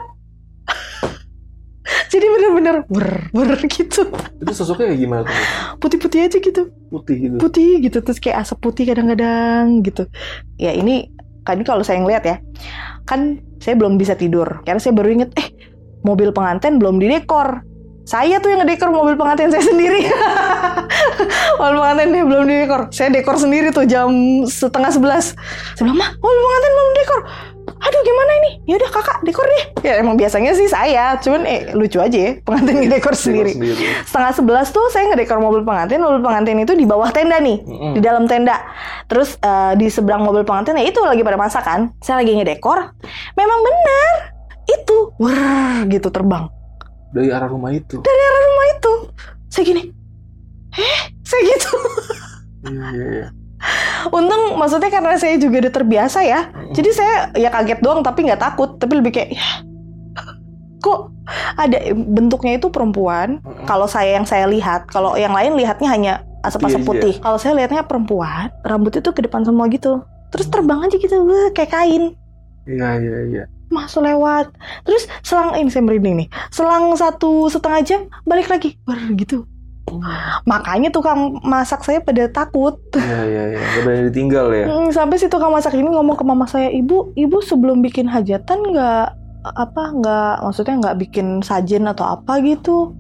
Jadi 2.13 2.27
bener-bener 2.27 2.77
ber 2.87 3.09
ber 3.35 3.51
gitu. 3.67 4.07
Itu 4.39 4.53
sosoknya 4.55 4.95
kayak 4.95 5.01
gimana 5.01 5.23
tuh? 5.27 5.37
putih-putih 5.79 6.21
aja 6.27 6.39
gitu. 6.39 6.63
Putih 6.91 7.17
gitu. 7.19 7.37
putih 7.39 7.73
gitu 7.83 7.99
terus 8.03 8.19
kayak 8.19 8.47
asap 8.47 8.59
putih 8.63 8.85
kadang-kadang 8.91 9.83
gitu. 9.83 10.07
Ya 10.59 10.75
ini 10.75 11.11
kan 11.43 11.59
ini 11.59 11.67
kalau 11.67 11.83
saya 11.83 12.03
ngeliat 12.03 12.23
ya 12.27 12.37
kan 13.07 13.43
saya 13.59 13.75
belum 13.79 13.99
bisa 13.99 14.15
tidur. 14.15 14.63
Karena 14.67 14.79
saya 14.83 14.95
baru 14.95 15.09
inget 15.11 15.31
eh 15.39 15.49
mobil 16.07 16.31
pengantin 16.35 16.79
belum 16.79 16.99
didekor 16.99 17.70
saya 18.11 18.43
tuh 18.43 18.51
yang 18.51 18.67
ngedekor 18.67 18.91
mobil 18.91 19.15
pengantin 19.15 19.55
saya 19.55 19.63
sendiri. 19.63 20.11
Mobil 21.63 21.77
pengantinnya 21.79 22.23
belum 22.27 22.45
didekor. 22.51 22.83
Saya 22.91 23.15
dekor 23.15 23.39
sendiri 23.39 23.71
tuh 23.71 23.87
jam 23.87 24.11
setengah 24.51 24.91
sebelas. 24.91 25.39
Saya 25.79 25.87
bilang 25.87 26.03
mah 26.03 26.11
mobil 26.19 26.41
pengantin 26.43 26.71
belum 26.75 26.91
dekor 26.99 27.21
aduh 27.81 28.03
gimana 28.05 28.33
ini? 28.45 28.51
Ya 28.69 28.75
udah 28.77 28.91
kakak 28.93 29.19
dekor 29.25 29.47
deh. 29.47 29.65
Ya 29.87 29.93
emang 30.03 30.19
biasanya 30.21 30.53
sih 30.53 30.69
saya. 30.69 31.17
Cuman 31.23 31.49
eh 31.49 31.73
lucu 31.73 31.97
aja 31.97 32.13
ya 32.13 32.33
pengantin 32.45 32.85
ngedekor 32.85 33.15
sendiri. 33.17 33.57
Sendiri. 33.57 33.85
setengah 34.05 34.33
sebelas 34.37 34.67
tuh 34.69 34.85
saya 34.93 35.09
ngedekor 35.15 35.41
mobil 35.41 35.65
pengantin. 35.65 36.03
Mobil 36.03 36.21
pengantin 36.21 36.61
itu 36.61 36.75
di 36.77 36.85
bawah 36.85 37.09
tenda 37.15 37.41
nih 37.41 37.63
Mm-mm. 37.65 37.93
di 37.97 38.01
dalam 38.05 38.29
tenda. 38.29 38.61
Terus 39.09 39.39
eh, 39.41 39.73
di 39.81 39.87
seberang 39.89 40.27
mobil 40.27 40.45
pengantin 40.45 40.77
ya 40.77 40.85
itu 40.85 41.01
lagi 41.01 41.25
pada 41.25 41.39
masak 41.41 41.65
kan 41.65 41.95
saya 42.05 42.21
lagi 42.21 42.37
ngedekor. 42.37 42.93
Memang 43.39 43.59
benar. 43.65 44.15
Itu 44.69 45.17
wur 45.19 45.35
gitu 45.89 46.13
terbang 46.13 46.60
Dari 47.11 47.29
arah 47.29 47.47
rumah 47.47 47.71
itu. 47.71 47.99
dari 47.99 48.21
arah 48.23 48.43
rumah 48.45 48.67
itu 48.71 48.93
saya 49.47 49.65
gini 49.67 49.83
eh 50.73 51.01
saya 51.21 51.43
gitu 51.45 51.71
Iya, 52.61 52.87
iya, 52.93 53.07
iya. 53.11 53.29
untung 54.09 54.57
maksudnya 54.57 54.89
karena 54.89 55.17
saya 55.17 55.37
juga 55.37 55.61
udah 55.61 55.75
terbiasa 55.75 56.21
ya 56.23 56.49
Mm-mm. 56.49 56.73
jadi 56.73 56.91
saya 56.91 57.15
ya 57.35 57.49
kaget 57.49 57.81
doang 57.81 58.01
tapi 58.01 58.25
nggak 58.25 58.39
takut 58.39 58.77
tapi 58.77 59.01
lebih 59.01 59.11
kayak 59.11 59.35
ya 59.35 59.49
kok 60.79 61.13
ada 61.57 61.77
bentuknya 61.93 62.57
itu 62.57 62.69
perempuan 62.69 63.41
Mm-mm. 63.41 63.65
kalau 63.65 63.85
saya 63.85 64.17
yang 64.17 64.25
saya 64.25 64.45
lihat 64.47 64.89
kalau 64.89 65.17
yang 65.17 65.33
lain 65.33 65.57
lihatnya 65.57 65.89
hanya 65.89 66.13
asap-asap 66.41 66.81
Iya, 66.81 66.85
iya. 66.85 66.89
putih 66.89 67.15
kalau 67.21 67.37
saya 67.37 67.53
lihatnya 67.53 67.83
perempuan 67.85 68.49
rambut 68.63 68.97
itu 68.97 69.11
ke 69.11 69.21
depan 69.21 69.45
semua 69.45 69.69
gitu 69.69 70.01
terus 70.31 70.47
terbang 70.47 70.81
aja 70.81 70.97
gitu 70.97 71.17
wah, 71.21 71.49
kayak 71.53 71.71
kain 71.71 72.15
Iya, 72.65 72.89
iya, 72.97 73.19
iya. 73.27 73.45
Masuk 73.71 74.05
lewat. 74.05 74.51
Terus 74.85 75.07
selang 75.23 75.55
ini 75.57 75.71
saya 75.71 75.87
merinding 75.87 76.27
nih. 76.27 76.29
Selang 76.51 76.93
satu 76.99 77.47
setengah 77.47 77.81
jam 77.87 78.01
balik 78.27 78.51
lagi. 78.51 78.77
Ber, 78.85 78.99
gitu. 79.15 79.47
Makanya 80.47 80.95
tukang 80.95 81.43
masak 81.43 81.83
saya 81.83 81.99
pada 81.99 82.31
takut. 82.31 82.79
Iya, 82.95 83.21
iya, 83.27 83.43
iya. 83.57 83.61
Berani 83.83 84.03
ditinggal 84.11 84.47
ya. 84.55 84.67
Hmm, 84.71 84.91
sampai 84.95 85.19
si 85.19 85.27
tukang 85.27 85.51
masak 85.51 85.75
ini 85.75 85.89
ngomong 85.91 86.15
ke 86.15 86.23
mama 86.23 86.47
saya 86.47 86.71
ibu 86.71 87.11
ibu 87.19 87.43
sebelum 87.43 87.83
bikin 87.83 88.07
hajatan 88.07 88.71
nggak 88.71 89.07
apa 89.41 89.83
nggak 89.97 90.35
maksudnya 90.45 90.75
nggak 90.79 90.97
bikin 91.01 91.27
sajen 91.43 91.91
atau 91.91 92.07
apa 92.07 92.39
gitu? 92.45 92.95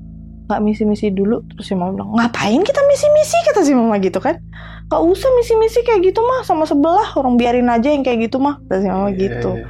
Nggak 0.50 0.60
misi-misi 0.66 1.14
dulu. 1.14 1.46
Terus 1.54 1.70
si 1.70 1.74
mama 1.78 1.94
bilang 1.94 2.10
ngapain 2.16 2.58
kita 2.58 2.80
misi-misi? 2.90 3.38
kata 3.46 3.62
si 3.62 3.70
mama 3.70 3.94
gitu 4.02 4.18
kan. 4.18 4.42
Nggak 4.90 5.02
usah 5.06 5.30
misi-misi 5.38 5.86
kayak 5.86 6.10
gitu 6.10 6.18
mah. 6.26 6.42
Sama 6.42 6.66
sebelah 6.66 7.14
orang 7.14 7.38
biarin 7.38 7.70
aja 7.70 7.86
yang 7.86 8.02
kayak 8.02 8.26
gitu 8.26 8.42
mah. 8.42 8.58
Kata 8.66 8.82
si 8.82 8.88
mama 8.90 9.14
Iya, 9.14 9.18
gitu. 9.18 9.50
iya. 9.54 9.66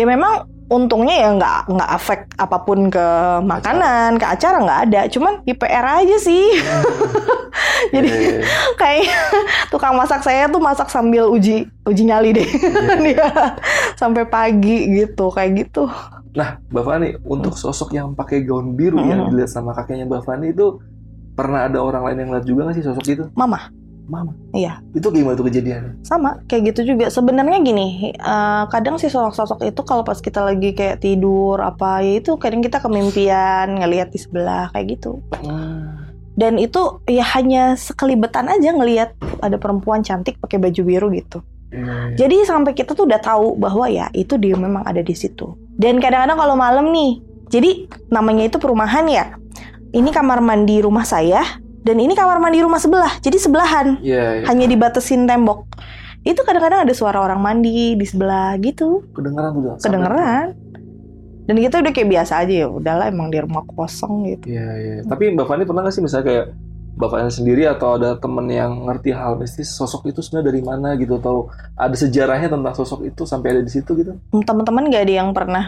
Ya 0.00 0.08
memang 0.08 0.32
untungnya 0.70 1.12
ya 1.18 1.28
nggak 1.34 1.60
nggak 1.68 1.90
efek 1.98 2.20
apa 2.38 2.56
pun 2.62 2.88
ke 2.88 3.06
makanan 3.42 4.16
ke 4.16 4.24
acara 4.24 4.56
nggak 4.62 4.80
ada 4.88 5.00
cuman 5.10 5.42
IPR 5.44 5.86
aja 6.00 6.16
sih 6.16 6.46
jadi 7.94 8.06
Iya, 8.08 8.20
iya, 8.22 8.30
iya. 8.38 8.46
kayak 8.78 9.04
tukang 9.68 9.98
masak 9.98 10.22
saya 10.22 10.46
tuh 10.46 10.62
masak 10.62 10.86
sambil 10.86 11.26
uji 11.26 11.66
uji 11.84 12.02
nyali 12.06 12.30
deh 12.32 12.46
Iya. 12.46 12.96
dia 13.04 13.26
sampai 13.98 14.24
pagi 14.24 14.88
gitu 14.96 15.28
kayak 15.28 15.66
gitu 15.66 15.84
Nah, 16.30 16.62
Mbak 16.70 16.84
Fani, 16.86 17.08
untuk 17.26 17.58
sosok 17.58 17.90
yang 17.90 18.14
pakai 18.14 18.46
gaun 18.46 18.78
biru 18.78 19.02
yang 19.02 19.26
Mm-mm. 19.26 19.34
dilihat 19.34 19.50
sama 19.50 19.74
kakeknya 19.74 20.06
Mbak 20.06 20.22
Fani 20.22 20.54
itu 20.54 20.78
pernah 21.34 21.66
ada 21.66 21.82
orang 21.82 22.06
lain 22.06 22.18
yang 22.22 22.30
lihat 22.38 22.46
juga 22.46 22.70
nggak 22.70 22.76
sih 22.78 22.86
sosok 22.86 23.02
itu? 23.10 23.24
mama 23.34 23.66
Mama. 24.10 24.34
Iya. 24.50 24.82
Itu 24.90 25.14
gimana 25.14 25.38
tuh 25.38 25.46
kejadiannya? 25.46 26.02
sama 26.02 26.42
kayak 26.50 26.74
gitu 26.74 26.94
juga 26.94 27.06
sebenarnya 27.12 27.62
gini 27.62 28.10
eh, 28.16 28.64
kadang 28.72 28.98
sih 28.98 29.12
sosok-sosok 29.12 29.62
itu 29.62 29.80
kalau 29.86 30.02
pas 30.02 30.18
kita 30.18 30.42
lagi 30.42 30.74
kayak 30.74 31.04
tidur 31.04 31.60
apa 31.62 32.02
ya 32.02 32.18
itu 32.18 32.34
kadang 32.40 32.64
kita 32.64 32.82
kemimpian 32.82 33.78
ngelihat 33.78 34.10
di 34.10 34.18
sebelah 34.18 34.72
kayak 34.74 34.98
gitu 34.98 35.22
dan 36.34 36.56
itu 36.56 37.04
ya 37.06 37.22
hanya 37.36 37.76
sekelibetan 37.76 38.48
aja 38.48 38.72
ngelihat 38.72 39.14
ada 39.44 39.60
perempuan 39.60 40.00
cantik 40.00 40.40
pakai 40.40 40.56
baju 40.56 40.82
biru 40.82 41.08
gitu 41.12 41.38
iya. 41.70 42.16
Jadi 42.18 42.42
sampai 42.42 42.74
kita 42.74 42.98
tuh 42.98 43.06
udah 43.06 43.20
tahu 43.22 43.54
bahwa 43.54 43.86
ya 43.86 44.10
itu 44.10 44.34
dia 44.34 44.58
memang 44.58 44.82
ada 44.82 45.06
di 45.06 45.14
situ. 45.14 45.54
Dan 45.78 46.02
kadang-kadang 46.02 46.34
kalau 46.34 46.58
malam 46.58 46.90
nih, 46.90 47.22
jadi 47.46 47.86
namanya 48.10 48.50
itu 48.50 48.58
perumahan 48.58 49.06
ya. 49.06 49.38
Ini 49.94 50.10
kamar 50.10 50.42
mandi 50.42 50.82
rumah 50.82 51.06
saya 51.06 51.46
dan 51.80 51.96
ini 51.96 52.12
kamar 52.12 52.36
mandi 52.36 52.60
rumah 52.60 52.76
sebelah. 52.76 53.18
Jadi 53.18 53.36
sebelahan, 53.36 53.98
Iya, 54.00 54.24
iya. 54.36 54.44
hanya 54.46 54.66
dibatesin 54.66 55.24
tembok. 55.24 55.64
Itu 56.20 56.44
kadang-kadang 56.44 56.84
ada 56.84 56.92
suara 56.92 57.18
orang 57.18 57.40
mandi 57.40 57.96
di 57.96 58.04
sebelah 58.04 58.52
gitu, 58.58 59.08
Kedengeran 59.10 59.50
sampai- 59.56 59.80
kedengeran. 59.80 60.46
Dan 61.40 61.56
kita 61.58 61.80
udah 61.80 61.90
kayak 61.90 62.08
biasa 62.10 62.32
aja 62.38 62.54
ya, 62.62 62.68
udahlah 62.68 63.08
emang 63.08 63.26
di 63.26 63.40
rumah 63.40 63.64
kosong 63.66 64.28
gitu. 64.28 64.44
Iya, 64.46 64.68
iya. 64.76 64.94
Tapi 65.02 65.32
Mbak 65.32 65.46
Fani 65.46 65.64
pernah 65.64 65.82
nggak 65.82 65.94
sih 65.96 66.04
misalnya 66.04 66.26
kayak 66.26 66.46
Mbak 66.94 67.08
Fani 67.10 67.30
sendiri 67.32 67.62
atau 67.64 67.96
ada 67.96 68.14
temen 68.14 68.46
yang 68.46 68.84
ngerti 68.84 69.10
hal 69.10 69.34
mistis 69.34 69.72
sosok 69.72 70.06
itu 70.06 70.20
sebenarnya 70.20 70.46
dari 70.46 70.60
mana 70.60 70.88
gitu 70.94 71.16
atau 71.16 71.48
ada 71.74 71.96
sejarahnya 71.96 72.52
tentang 72.52 72.70
sosok 72.70 73.02
itu 73.02 73.24
sampai 73.24 73.56
ada 73.56 73.62
di 73.64 73.72
situ 73.72 73.90
gitu? 73.96 74.12
Teman-teman 74.36 74.92
gak 74.92 75.08
ada 75.08 75.14
yang 75.16 75.32
pernah 75.32 75.64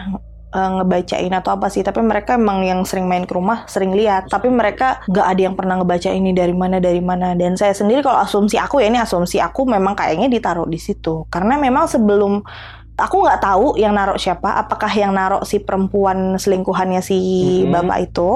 eh, 0.53 0.69
ngebacain 0.79 1.33
atau 1.33 1.57
apa 1.57 1.67
sih. 1.73 1.81
Tapi 1.81 1.99
mereka 2.05 2.37
emang 2.37 2.61
yang 2.61 2.85
sering 2.85 3.09
main 3.09 3.25
ke 3.25 3.33
rumah 3.33 3.65
sering 3.65 3.97
lihat. 3.97 4.29
Tapi 4.29 4.53
mereka 4.53 5.01
gak 5.09 5.27
ada 5.33 5.41
yang 5.41 5.55
pernah 5.57 5.81
ngebaca 5.81 6.13
ini 6.13 6.31
dari 6.31 6.53
mana 6.53 6.77
dari 6.77 7.01
mana. 7.01 7.33
Dan 7.33 7.57
saya 7.57 7.73
sendiri 7.73 8.05
kalau 8.05 8.21
asumsi 8.21 8.61
aku 8.61 8.79
ya 8.79 8.87
ini 8.87 9.01
asumsi 9.01 9.41
aku 9.41 9.65
memang 9.65 9.97
kayaknya 9.97 10.29
ditaruh 10.29 10.69
di 10.69 10.77
situ. 10.77 11.25
Karena 11.33 11.57
memang 11.57 11.89
sebelum 11.89 12.45
aku 12.93 13.25
nggak 13.25 13.41
tahu 13.41 13.67
yang 13.81 13.97
naruh 13.97 14.17
siapa. 14.21 14.53
Apakah 14.53 14.91
yang 14.93 15.13
naruh 15.13 15.41
si 15.45 15.57
perempuan 15.57 16.37
selingkuhannya 16.37 17.01
si 17.01 17.17
Mhm. 17.65 17.73
bapak 17.73 17.97
itu? 18.05 18.29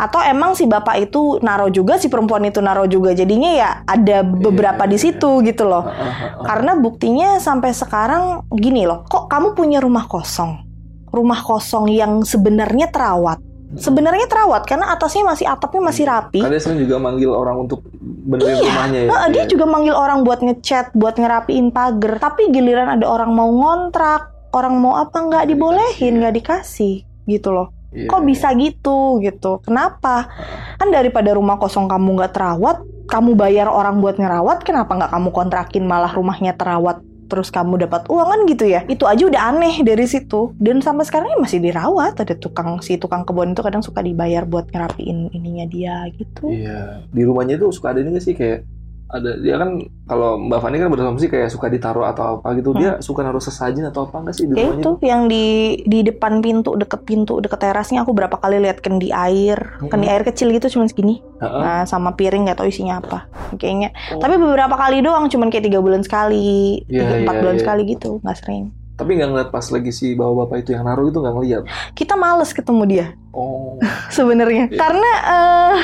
Atau 0.00 0.24
emang 0.24 0.56
si 0.56 0.64
bapak 0.64 0.96
itu 0.96 1.36
naruh 1.44 1.68
juga 1.68 2.00
si 2.00 2.08
perempuan 2.08 2.40
itu 2.48 2.64
naruh 2.64 2.88
juga. 2.88 3.12
Jadinya 3.12 3.52
ya 3.52 3.70
ada 3.84 4.24
beberapa 4.24 4.88
di 4.88 4.96
situ 4.96 5.44
gitu 5.44 5.68
loh. 5.68 5.84
Ah, 5.84 5.92
ah, 5.92 6.12
ah. 6.40 6.44
karena 6.48 6.72
buktinya 6.80 7.36
sampai 7.36 7.76
sekarang 7.76 8.48
gini 8.48 8.88
loh, 8.88 9.04
kok 9.04 9.28
kamu 9.28 9.52
punya 9.52 9.78
rumah 9.84 10.08
kosong? 10.08 10.69
Rumah 11.10 11.40
kosong 11.42 11.90
yang 11.90 12.22
sebenarnya 12.22 12.90
terawat. 12.90 13.42
Sebenarnya 13.70 14.26
terawat 14.26 14.66
karena 14.66 14.90
atasnya 14.90 15.22
masih 15.22 15.46
atapnya 15.46 15.78
masih 15.78 16.04
rapi. 16.10 16.42
Kan 16.42 16.50
dia 16.50 16.58
sering 16.58 16.82
juga 16.82 16.98
manggil 16.98 17.30
orang 17.30 17.70
untuk 17.70 17.86
benerin 18.02 18.58
Iya. 18.58 18.66
rumahnya 18.66 19.00
ya. 19.06 19.08
Nah, 19.14 19.28
dia 19.30 19.44
Iya. 19.46 19.50
juga 19.54 19.64
manggil 19.70 19.94
orang 19.94 20.18
buat 20.26 20.42
ngecat, 20.42 20.90
buat 20.90 21.14
ngerapiin 21.14 21.70
pagar. 21.70 22.18
Tapi 22.18 22.50
giliran 22.50 22.98
ada 22.98 23.06
orang 23.06 23.30
mau 23.30 23.46
ngontrak, 23.46 24.50
orang 24.50 24.74
mau 24.74 24.98
apa 24.98 25.14
nggak 25.22 25.46
dibolehin, 25.54 25.86
dikasih. 25.86 26.18
nggak 26.18 26.34
dikasih 26.34 26.94
gitu 27.30 27.48
loh. 27.54 27.70
Iya, 27.94 28.10
Kok 28.10 28.22
iya. 28.22 28.26
bisa 28.26 28.48
gitu 28.58 28.98
gitu? 29.22 29.52
Kenapa? 29.62 30.26
Kan 30.74 30.90
daripada 30.90 31.30
rumah 31.30 31.54
kosong 31.54 31.86
kamu 31.86 32.18
nggak 32.18 32.34
terawat, 32.34 32.82
kamu 33.06 33.38
bayar 33.38 33.70
orang 33.70 34.02
buat 34.02 34.18
ngerawat, 34.18 34.62
kenapa 34.62 34.98
nggak 34.98 35.10
kamu 35.14 35.28
kontrakin 35.30 35.84
malah 35.86 36.10
rumahnya 36.10 36.58
terawat 36.58 37.02
terus 37.30 37.54
kamu 37.54 37.86
dapat 37.86 38.10
uang 38.10 38.26
kan 38.26 38.40
gitu 38.50 38.66
ya? 38.66 38.82
Itu 38.90 39.06
aja 39.06 39.22
udah 39.22 39.42
aneh 39.54 39.86
dari 39.86 40.04
situ. 40.10 40.50
Dan 40.58 40.82
sampai 40.82 41.06
sekarang 41.06 41.38
masih 41.38 41.62
dirawat. 41.62 42.18
Ada 42.18 42.34
tukang 42.34 42.82
si 42.82 42.98
tukang 42.98 43.22
kebun 43.22 43.54
itu 43.54 43.62
kadang 43.62 43.86
suka 43.86 44.02
dibayar 44.02 44.42
buat 44.42 44.66
ngerapiin 44.68 45.30
ininya 45.30 45.64
dia 45.70 46.10
gitu. 46.18 46.50
Iya, 46.50 47.06
di 47.14 47.22
rumahnya 47.22 47.62
itu 47.62 47.70
suka 47.70 47.94
ada 47.94 48.02
ini 48.02 48.18
nggak 48.18 48.24
sih 48.26 48.34
kayak 48.34 48.66
ada 49.10 49.34
dia 49.34 49.54
kan 49.54 49.74
kalau 50.04 50.38
Mbak 50.40 50.58
Fani 50.58 50.76
kan 50.76 50.86
berasumsi 50.86 51.26
kayak 51.26 51.48
suka 51.48 51.66
ditaruh 51.66 52.06
atau 52.06 52.38
apa 52.38 52.54
gitu. 52.54 52.70
Dia 52.72 52.98
suka 52.98 53.20
naruh 53.20 53.38
sesajen 53.38 53.82
atau 53.84 54.04
apa 54.04 54.16
enggak 54.16 54.34
sih 54.34 54.44
di 54.44 54.52
Hmm. 54.52 54.62
Rumahnya? 54.70 54.80
itu 54.80 54.90
yang 55.02 55.22
di 55.26 55.46
di 55.82 55.98
depan 56.00 56.38
pintu 56.38 56.74
deket 56.74 57.02
pintu 57.02 57.38
deket 57.38 57.58
terasnya 57.60 58.00
aku 58.00 58.10
berapa 58.10 58.32
kali 58.32 58.58
lihat 58.60 58.78
kendi 58.78 59.10
air, 59.10 59.58
kendi 59.84 60.04
Mm-mm. 60.04 60.14
air 60.14 60.22
kecil 60.22 60.50
gitu 60.50 60.70
cuma 60.70 60.86
segini. 60.86 61.18
Heeh. 61.36 61.58
Nah, 61.58 61.82
sama 61.84 62.12
piring 62.12 62.46
nggak 62.46 62.56
tahu 62.56 62.68
isinya 62.68 62.98
apa. 62.98 63.26
Kayaknya. 63.54 63.90
Oh. 64.10 64.18
Tapi 64.18 64.34
beberapa 64.36 64.74
kali 64.74 65.00
doang, 65.00 65.26
cuman 65.26 65.48
kayak 65.48 65.66
tiga 65.66 65.78
bulan 65.78 66.00
sekali, 66.00 66.80
Iya, 66.86 67.02
tiga, 67.02 67.14
empat 67.20 67.34
iya, 67.34 67.40
bulan 67.40 67.54
iya. 67.54 67.60
sekali 67.60 67.82
gitu, 67.88 68.10
nggak 68.20 68.36
sering. 68.36 68.64
Tapi 68.92 69.16
nggak 69.16 69.28
ngeliat 69.28 69.48
pas 69.48 69.64
lagi 69.64 69.90
si 69.90 70.12
bapak-bapak 70.12 70.60
itu 70.60 70.70
yang 70.70 70.84
naruh 70.84 71.08
itu 71.08 71.16
nggak 71.16 71.32
ngeliat. 71.32 71.62
Kita 71.92 72.14
males 72.14 72.52
ketemu 72.52 72.82
dia 72.84 73.06
Oh, 73.30 73.80
sebenarnya, 74.12 74.66
Iya. 74.66 74.76
karena 74.76 75.10
eh 75.24 75.76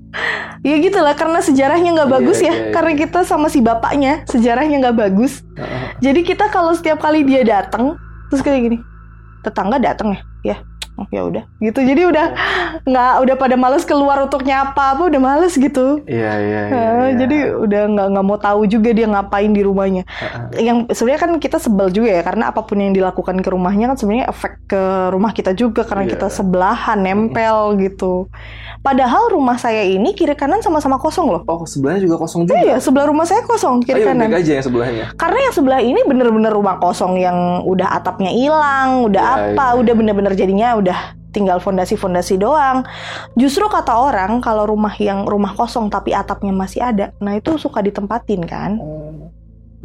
ya 0.66 0.76
gitulah, 0.80 1.14
karena 1.14 1.38
sejarahnya 1.40 1.90
nggak 1.96 2.08
Iya, 2.10 2.16
bagus 2.18 2.38
ya. 2.40 2.50
iya, 2.50 2.54
iya. 2.54 2.72
Karena 2.72 2.92
kita 2.96 3.20
sama 3.22 3.46
si 3.52 3.60
bapaknya 3.62 4.26
sejarahnya 4.26 4.76
nggak 4.88 4.98
bagus. 4.98 5.40
Jadi 6.02 6.20
kita 6.26 6.50
kalau 6.50 6.72
setiap 6.76 7.00
kali 7.00 7.24
dia 7.24 7.46
datang, 7.46 7.96
terus 8.28 8.42
kayak 8.42 8.60
gini, 8.66 8.78
tetangga 9.46 9.78
datang 9.78 10.16
ya, 10.16 10.20
ya, 10.42 10.56
oh, 10.96 11.06
ya 11.08 11.22
udah, 11.22 11.44
gitu. 11.58 11.80
Jadi 11.80 12.02
udah 12.04 12.26
nggak, 12.82 13.12
udah 13.22 13.34
pada 13.36 13.54
males 13.54 13.84
keluar 13.84 14.20
untuk 14.20 14.42
nyapa 14.42 14.96
apa, 14.96 15.02
udah 15.06 15.20
males 15.20 15.52
gitu. 15.52 16.00
Iya 16.04 16.32
iya. 16.38 16.62
iya, 16.66 16.82
iya. 17.06 17.12
Jadi 17.16 17.36
udah 17.54 17.82
nggak 17.88 18.06
nggak 18.12 18.24
mau 18.24 18.38
tahu 18.38 18.60
juga 18.64 18.90
dia 18.90 19.06
ngapain 19.06 19.50
di 19.50 19.62
rumahnya. 19.62 20.02
Heeh. 20.04 20.64
Yang 20.64 20.76
sebenarnya 20.92 21.20
kan 21.20 21.32
kita 21.36 21.58
sebel 21.58 21.88
juga 21.90 22.08
ya, 22.10 22.22
karena 22.22 22.48
apa 22.48 22.62
pun 22.62 22.76
yang 22.76 22.92
dilakukan 22.92 23.36
ke 23.38 23.48
rumahnya 23.48 23.92
kan 23.92 23.96
sebenarnya 23.96 24.26
efek 24.28 24.52
ke 24.66 24.82
rumah 25.10 25.30
kita 25.30 25.52
juga 25.52 25.82
karena 25.82 26.04
Iya. 26.04 26.12
kita 26.18 26.26
sebelahan, 26.28 26.98
nempel 26.98 27.76
gitu. 27.78 28.28
Padahal 28.80 29.34
rumah 29.34 29.58
saya 29.58 29.82
ini 29.82 30.14
kiri 30.14 30.38
kanan 30.38 30.62
sama-sama 30.62 30.94
kosong 30.96 31.26
loh. 31.26 31.42
Oh 31.44 31.66
sebelahnya 31.66 32.06
juga 32.06 32.22
kosong 32.22 32.46
juga. 32.46 32.54
Iya, 32.56 32.78
sebelah 32.78 33.10
rumah 33.10 33.26
saya 33.26 33.42
kosong 33.42 33.82
kiri 33.82 34.06
Ayo 34.06 34.14
kanan. 34.14 34.30
aja 34.30 34.52
yang 34.54 34.62
sebelahnya. 34.62 35.04
Karena 35.18 35.38
yang 35.42 35.54
sebelah 35.54 35.80
ini 35.82 36.00
bener-bener 36.06 36.54
rumah 36.54 36.78
kosong 36.78 37.18
yang 37.18 37.34
udah 37.66 37.90
atapnya 37.92 38.30
hilang, 38.30 39.02
udah 39.02 39.22
Ya, 39.26 39.34
apa, 39.58 39.64
ya. 39.74 39.78
udah 39.82 39.94
bener-bener 39.96 40.32
jadinya 40.32 40.78
udah 40.86 41.18
tinggal 41.34 41.58
fondasi-fondasi 41.60 42.40
doang. 42.40 42.86
Justru 43.36 43.66
kata 43.68 43.92
orang 43.92 44.40
kalau 44.40 44.64
rumah 44.64 44.94
yang 44.96 45.28
rumah 45.28 45.52
kosong 45.52 45.92
tapi 45.92 46.16
atapnya 46.16 46.54
masih 46.54 46.80
ada, 46.80 47.12
nah 47.20 47.36
itu 47.36 47.58
suka 47.58 47.84
ditempatin 47.84 48.46
kan. 48.46 48.80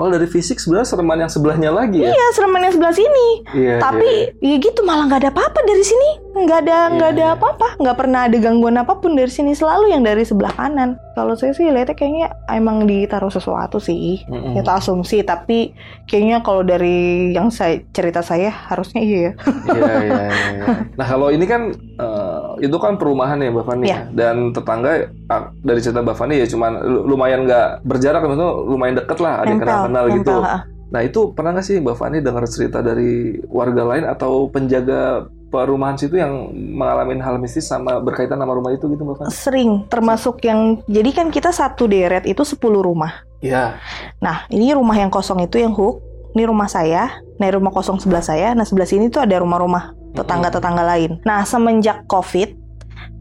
Malah 0.01 0.17
dari 0.17 0.25
fisik 0.25 0.57
sebenarnya 0.57 0.89
sereman 0.89 1.21
yang 1.21 1.29
sebelahnya 1.29 1.69
lagi 1.69 2.01
ya. 2.01 2.09
Iya, 2.09 2.25
sereman 2.33 2.65
yang 2.65 2.73
sebelah 2.73 2.95
sini. 2.97 3.27
Iya. 3.53 3.77
Tapi 3.77 4.09
ya 4.41 4.55
gitu 4.57 4.81
malah 4.81 5.05
nggak 5.05 5.21
ada 5.21 5.29
apa-apa 5.29 5.59
dari 5.61 5.85
sini, 5.85 6.09
nggak 6.41 6.59
ada 6.65 6.77
nggak 6.97 7.09
Iya, 7.13 7.17
ada 7.21 7.25
iya. 7.29 7.35
apa-apa, 7.37 7.67
nggak 7.77 7.97
pernah 8.01 8.19
ada 8.25 8.37
gangguan 8.41 8.81
apa 8.81 8.97
pun 8.97 9.13
dari 9.13 9.29
sini. 9.29 9.53
Selalu 9.53 9.93
yang 9.93 10.01
dari 10.01 10.25
sebelah 10.25 10.57
kanan. 10.57 10.97
Kalau 11.13 11.37
saya 11.37 11.53
sih 11.53 11.69
lihatnya 11.69 11.93
kayaknya 11.93 12.33
emang 12.49 12.89
ditaruh 12.89 13.29
sesuatu 13.29 13.77
sih. 13.77 14.25
Mm-mm. 14.25 14.57
Itu 14.57 14.71
asumsi, 14.73 15.21
tapi 15.21 15.77
kayaknya 16.09 16.41
kalau 16.41 16.65
dari 16.65 17.29
yang 17.35 17.53
saya 17.53 17.83
cerita 17.93 18.25
saya 18.25 18.49
harusnya 18.49 19.05
iya 19.05 19.19
ya. 19.21 19.31
Iya, 19.69 19.81
iya, 19.85 20.01
iya, 20.01 20.23
iya. 20.57 20.65
Nah 20.97 21.05
kalau 21.05 21.29
ini 21.29 21.45
kan 21.45 21.75
eh, 21.77 22.20
itu 22.61 22.77
kan 22.77 22.93
perumahan 22.95 23.41
ya 23.41 23.49
Mbak 23.49 23.65
Fani 23.65 23.85
ya. 23.89 24.05
dan 24.13 24.53
tetangga 24.53 25.09
ah, 25.33 25.49
dari 25.65 25.81
cerita 25.81 26.05
Mbak 26.05 26.17
Fani 26.17 26.37
ya 26.37 26.45
cuman 26.45 26.71
lu- 26.85 27.05
lumayan 27.09 27.49
nggak 27.49 27.81
berjarak 27.81 28.21
itu 28.21 28.47
lumayan 28.69 28.95
deket 29.01 29.17
lah 29.17 29.33
ada 29.41 29.49
yang 29.49 29.61
kenal 29.61 29.79
kenal 29.89 30.05
gitu. 30.13 30.35
ha. 30.45 30.57
Nah 30.91 31.01
itu 31.01 31.33
pernah 31.33 31.57
nggak 31.57 31.65
sih 31.65 31.77
Mbak 31.81 31.97
Fani 31.97 32.17
dengar 32.21 32.45
cerita 32.45 32.85
dari 32.85 33.41
warga 33.49 33.81
lain 33.81 34.05
atau 34.05 34.45
penjaga 34.53 35.25
perumahan 35.51 35.99
situ 35.99 36.15
yang 36.15 36.53
mengalami 36.53 37.19
hal 37.19 37.35
mistis 37.41 37.67
sama 37.67 37.99
berkaitan 37.99 38.39
sama 38.39 38.53
rumah 38.55 38.71
itu 38.71 38.85
gitu 38.87 39.01
Mbak 39.03 39.15
Fani? 39.17 39.29
Sering, 39.33 39.71
termasuk 39.89 40.39
yang 40.45 40.79
jadi 40.85 41.09
kan 41.11 41.27
kita 41.33 41.49
satu 41.49 41.89
deret 41.89 42.23
itu 42.29 42.45
10 42.45 42.61
rumah. 42.79 43.25
Iya. 43.41 43.81
Nah, 44.21 44.45
ini 44.53 44.71
rumah 44.71 44.95
yang 44.95 45.09
kosong 45.09 45.43
itu 45.43 45.57
yang 45.57 45.73
hook. 45.73 45.99
Ini 46.31 46.47
rumah 46.47 46.71
saya, 46.71 47.19
nah 47.35 47.51
rumah 47.51 47.75
kosong 47.75 47.99
sebelah 47.99 48.23
saya. 48.23 48.55
Nah, 48.55 48.63
sebelah 48.63 48.87
sini 48.87 49.11
tuh 49.11 49.19
ada 49.19 49.35
rumah-rumah 49.43 49.91
tetangga-tetangga 50.13 50.83
lain. 50.83 51.21
Nah, 51.23 51.43
semenjak 51.47 52.05
Covid 52.07 52.61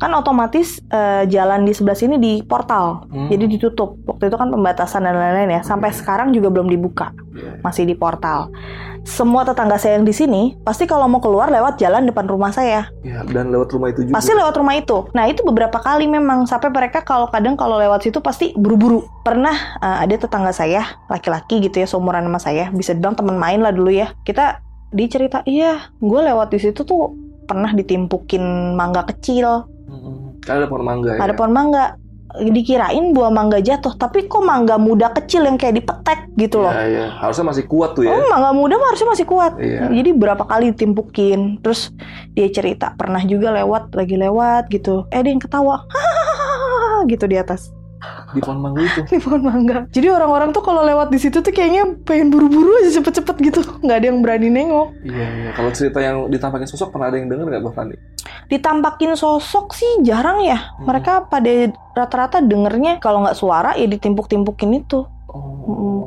kan 0.00 0.16
otomatis 0.16 0.80
eh, 0.88 1.28
jalan 1.28 1.68
di 1.68 1.76
sebelah 1.76 1.98
sini 1.98 2.16
di 2.16 2.40
portal. 2.40 3.04
Hmm. 3.12 3.28
Jadi 3.28 3.56
ditutup. 3.56 4.00
Waktu 4.08 4.32
itu 4.32 4.36
kan 4.40 4.48
pembatasan 4.48 5.04
dan 5.04 5.12
lain-lain 5.12 5.60
ya. 5.60 5.62
Sampai 5.64 5.92
sekarang 5.92 6.32
juga 6.32 6.48
belum 6.48 6.72
dibuka. 6.72 7.12
Masih 7.60 7.84
di 7.84 7.92
portal. 7.92 8.48
Semua 9.00 9.48
tetangga 9.48 9.80
saya 9.80 9.96
yang 9.96 10.04
di 10.04 10.12
sini 10.12 10.60
pasti 10.60 10.84
kalau 10.84 11.08
mau 11.08 11.24
keluar 11.24 11.48
lewat 11.48 11.80
jalan 11.80 12.04
depan 12.04 12.28
rumah 12.28 12.52
saya. 12.52 12.88
Iya, 13.00 13.24
dan 13.32 13.48
lewat 13.48 13.72
rumah 13.72 13.88
itu 13.92 14.04
juga. 14.04 14.16
Pasti 14.16 14.32
lewat 14.36 14.54
rumah 14.56 14.74
itu. 14.76 15.08
Nah, 15.16 15.24
itu 15.28 15.40
beberapa 15.40 15.80
kali 15.80 16.04
memang 16.04 16.44
sampai 16.44 16.68
mereka 16.68 17.00
kalau 17.00 17.28
kadang 17.28 17.56
kalau 17.56 17.80
lewat 17.80 18.04
situ 18.04 18.20
pasti 18.20 18.52
buru-buru. 18.56 19.04
Pernah 19.24 19.80
eh, 19.80 19.98
ada 20.04 20.16
tetangga 20.16 20.52
saya, 20.52 20.84
laki-laki 21.08 21.64
gitu 21.64 21.80
ya, 21.80 21.88
seumuran 21.88 22.28
sama 22.28 22.40
saya, 22.40 22.68
bisa 22.72 22.92
dibilang 22.92 23.16
teman 23.16 23.40
main 23.40 23.60
lah 23.60 23.72
dulu 23.72 23.88
ya. 23.88 24.12
Kita 24.24 24.60
dicerita, 24.90 25.42
"Iya, 25.46 25.90
gue 25.98 26.20
lewat 26.20 26.54
di 26.54 26.58
situ 26.58 26.82
tuh 26.82 27.14
pernah 27.46 27.70
ditimpukin 27.74 28.74
mangga 28.74 29.06
kecil. 29.06 29.66
Kan 30.40 30.54
ada 30.62 30.66
pohon 30.70 30.84
mangga 30.86 31.16
ya. 31.16 31.20
ada 31.22 31.34
pohon 31.34 31.54
mangga." 31.54 31.84
Dikirain 32.30 33.10
buah 33.10 33.26
mangga 33.34 33.58
jatuh, 33.58 33.98
tapi 33.98 34.30
kok 34.30 34.46
mangga 34.46 34.78
muda 34.78 35.10
kecil 35.10 35.50
yang 35.50 35.58
kayak 35.58 35.82
dipetek 35.82 36.30
gitu 36.38 36.62
loh. 36.62 36.70
Iya, 36.70 36.86
iya. 36.86 37.06
Harusnya 37.18 37.50
masih 37.50 37.66
kuat 37.66 37.98
tuh 37.98 38.06
ya. 38.06 38.14
Oh, 38.14 38.22
mangga 38.30 38.54
muda 38.54 38.78
mah 38.78 38.94
harusnya 38.94 39.10
masih 39.10 39.26
kuat. 39.26 39.58
Iya. 39.58 39.90
Jadi 39.90 40.14
berapa 40.14 40.46
kali 40.46 40.70
ditimpukin. 40.70 41.58
Terus 41.58 41.90
dia 42.38 42.46
cerita 42.54 42.94
pernah 42.94 43.18
juga 43.26 43.50
lewat 43.50 43.98
lagi 43.98 44.14
lewat 44.14 44.70
gitu. 44.70 45.10
Eh 45.10 45.18
ada 45.18 45.26
yang 45.26 45.42
ketawa. 45.42 45.82
Gitu 47.10 47.26
di 47.26 47.34
atas 47.34 47.74
Di 48.32 48.40
pohon 48.40 48.58
mangga 48.62 48.80
itu. 48.82 49.00
di 49.06 49.18
pohon 49.20 49.42
mangga. 49.44 49.78
Jadi 49.92 50.06
orang-orang 50.08 50.50
tuh 50.56 50.62
kalau 50.64 50.82
lewat 50.82 51.12
di 51.12 51.18
situ 51.20 51.44
tuh 51.44 51.52
kayaknya 51.52 51.84
pengen 52.04 52.32
buru-buru 52.32 52.80
aja 52.80 53.00
cepet-cepet 53.00 53.36
gitu. 53.50 53.60
nggak 53.84 53.96
ada 54.00 54.06
yang 54.08 54.18
berani 54.24 54.48
nengok. 54.48 54.88
Iya, 55.04 55.26
iya. 55.28 55.50
Kalau 55.52 55.70
cerita 55.74 55.98
yang 56.00 56.28
ditampakin 56.32 56.68
sosok 56.68 56.94
pernah 56.94 57.12
ada 57.12 57.16
yang 57.20 57.28
denger 57.28 57.46
nggak 57.48 57.62
Mbak 57.62 57.74
Fani? 57.76 57.96
Ditampakin 58.50 59.12
sosok 59.14 59.76
sih 59.76 60.02
jarang 60.02 60.42
ya. 60.42 60.58
Hmm. 60.58 60.88
Mereka 60.88 61.28
pada 61.28 61.50
rata-rata 61.94 62.38
dengernya 62.40 62.98
kalau 62.98 63.22
nggak 63.22 63.36
suara 63.36 63.76
ya 63.76 63.86
ditimpuk-timpukin 63.86 64.80
itu. 64.80 65.04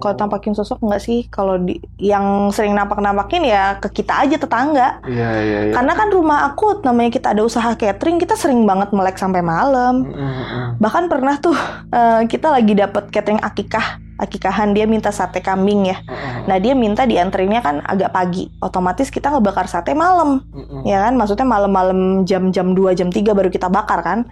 Kalau 0.03 0.19
tampakin 0.19 0.51
sosok 0.51 0.83
nggak 0.83 0.99
sih. 0.99 1.31
Kalau 1.31 1.55
di 1.55 1.79
yang 1.95 2.51
sering 2.51 2.75
nampak-nampakin 2.75 3.47
ya 3.47 3.79
ke 3.79 4.03
kita 4.03 4.27
aja 4.27 4.35
tetangga. 4.35 4.99
Iya, 5.07 5.29
iya, 5.39 5.59
iya. 5.71 5.73
Karena 5.73 5.95
kan 5.95 6.11
rumah 6.11 6.43
aku 6.51 6.83
namanya 6.83 7.15
kita 7.15 7.31
ada 7.31 7.47
usaha 7.47 7.71
catering, 7.71 8.19
kita 8.19 8.35
sering 8.35 8.67
banget 8.67 8.91
melek 8.91 9.15
sampai 9.15 9.39
malam. 9.39 10.03
Mm, 10.03 10.11
mm, 10.11 10.43
mm. 10.43 10.69
Bahkan 10.83 11.03
pernah 11.07 11.39
tuh 11.39 11.55
eh, 11.95 12.27
kita 12.27 12.51
lagi 12.51 12.75
dapet 12.75 13.07
catering 13.15 13.39
akikah, 13.39 14.03
akikahan 14.19 14.75
dia 14.75 14.83
minta 14.83 15.15
sate 15.15 15.39
kambing 15.39 15.87
ya. 15.87 16.03
Mm, 16.03 16.11
mm, 16.11 16.43
Nah 16.51 16.57
dia 16.59 16.73
minta 16.75 17.07
dianterinnya 17.07 17.63
kan 17.63 17.79
agak 17.87 18.11
pagi. 18.11 18.51
Otomatis 18.59 19.07
kita 19.07 19.31
ngebakar 19.31 19.71
sate 19.71 19.95
malam, 19.95 20.43
mm, 20.51 20.59
mm. 20.67 20.81
ya 20.83 21.07
kan? 21.07 21.15
Maksudnya 21.15 21.47
malam-malam 21.47 22.27
jam-jam 22.27 22.75
2 22.75 22.91
jam 22.91 23.07
3 23.07 23.31
baru 23.31 23.47
kita 23.47 23.71
bakar 23.71 24.03
kan. 24.03 24.27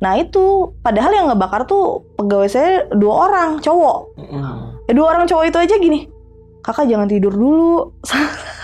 Nah 0.00 0.16
itu 0.16 0.72
padahal 0.80 1.12
yang 1.12 1.26
ngebakar 1.28 1.68
tuh 1.68 2.08
pegawai 2.16 2.48
saya 2.48 2.88
dua 2.96 3.28
orang 3.28 3.60
cowok. 3.60 3.98
Mm. 4.16 4.58
Ya, 4.90 4.92
dua 4.92 5.06
orang 5.08 5.24
cowok 5.24 5.44
itu 5.46 5.58
aja 5.60 5.74
gini. 5.76 6.10
Kakak 6.60 6.84
jangan 6.84 7.06
tidur 7.06 7.30
dulu. 7.30 7.94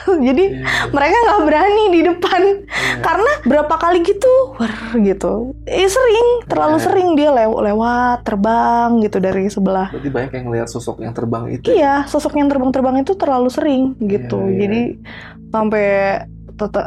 Jadi 0.07 0.45
Iya, 0.53 0.91
mereka 0.91 1.17
nggak 1.21 1.43
berani 1.43 1.85
di 1.89 2.01
depan 2.01 2.41
iya. 2.63 3.03
karena 3.03 3.33
berapa 3.43 3.75
kali 3.75 4.07
gitu 4.07 4.31
wer 4.55 4.71
gitu 4.97 5.51
eh, 5.65 5.83
sering 5.85 6.47
terlalu 6.47 6.79
Iya. 6.79 6.85
sering 6.85 7.09
dia 7.15 7.31
lew- 7.33 7.59
lewat 7.61 8.23
terbang 8.23 9.03
gitu 9.03 9.19
dari 9.19 9.47
sebelah 9.47 9.91
Berarti 9.91 10.07
banyak 10.09 10.33
yang 10.33 10.45
ngeliat 10.47 10.69
sosok 10.69 10.99
yang 11.01 11.11
terbang 11.11 11.51
itu. 11.51 11.67
ya? 11.67 11.75
iya 11.75 11.95
sosok 12.05 12.35
yang 12.35 12.47
terbang-terbang 12.47 13.03
itu 13.03 13.15
terlalu 13.15 13.51
sering 13.51 13.83
gitu 13.99 14.39
Iya, 14.39 14.47
iya. 14.47 14.59
jadi 14.61 14.81
sampai 15.49 15.87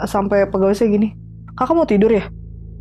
sampai 0.05 0.39
pegawai 0.45 0.73
saya 0.73 0.87
gini 0.89 1.11
kakak 1.53 1.75
mau 1.75 1.83
tidur 1.83 2.09
ya 2.09 2.23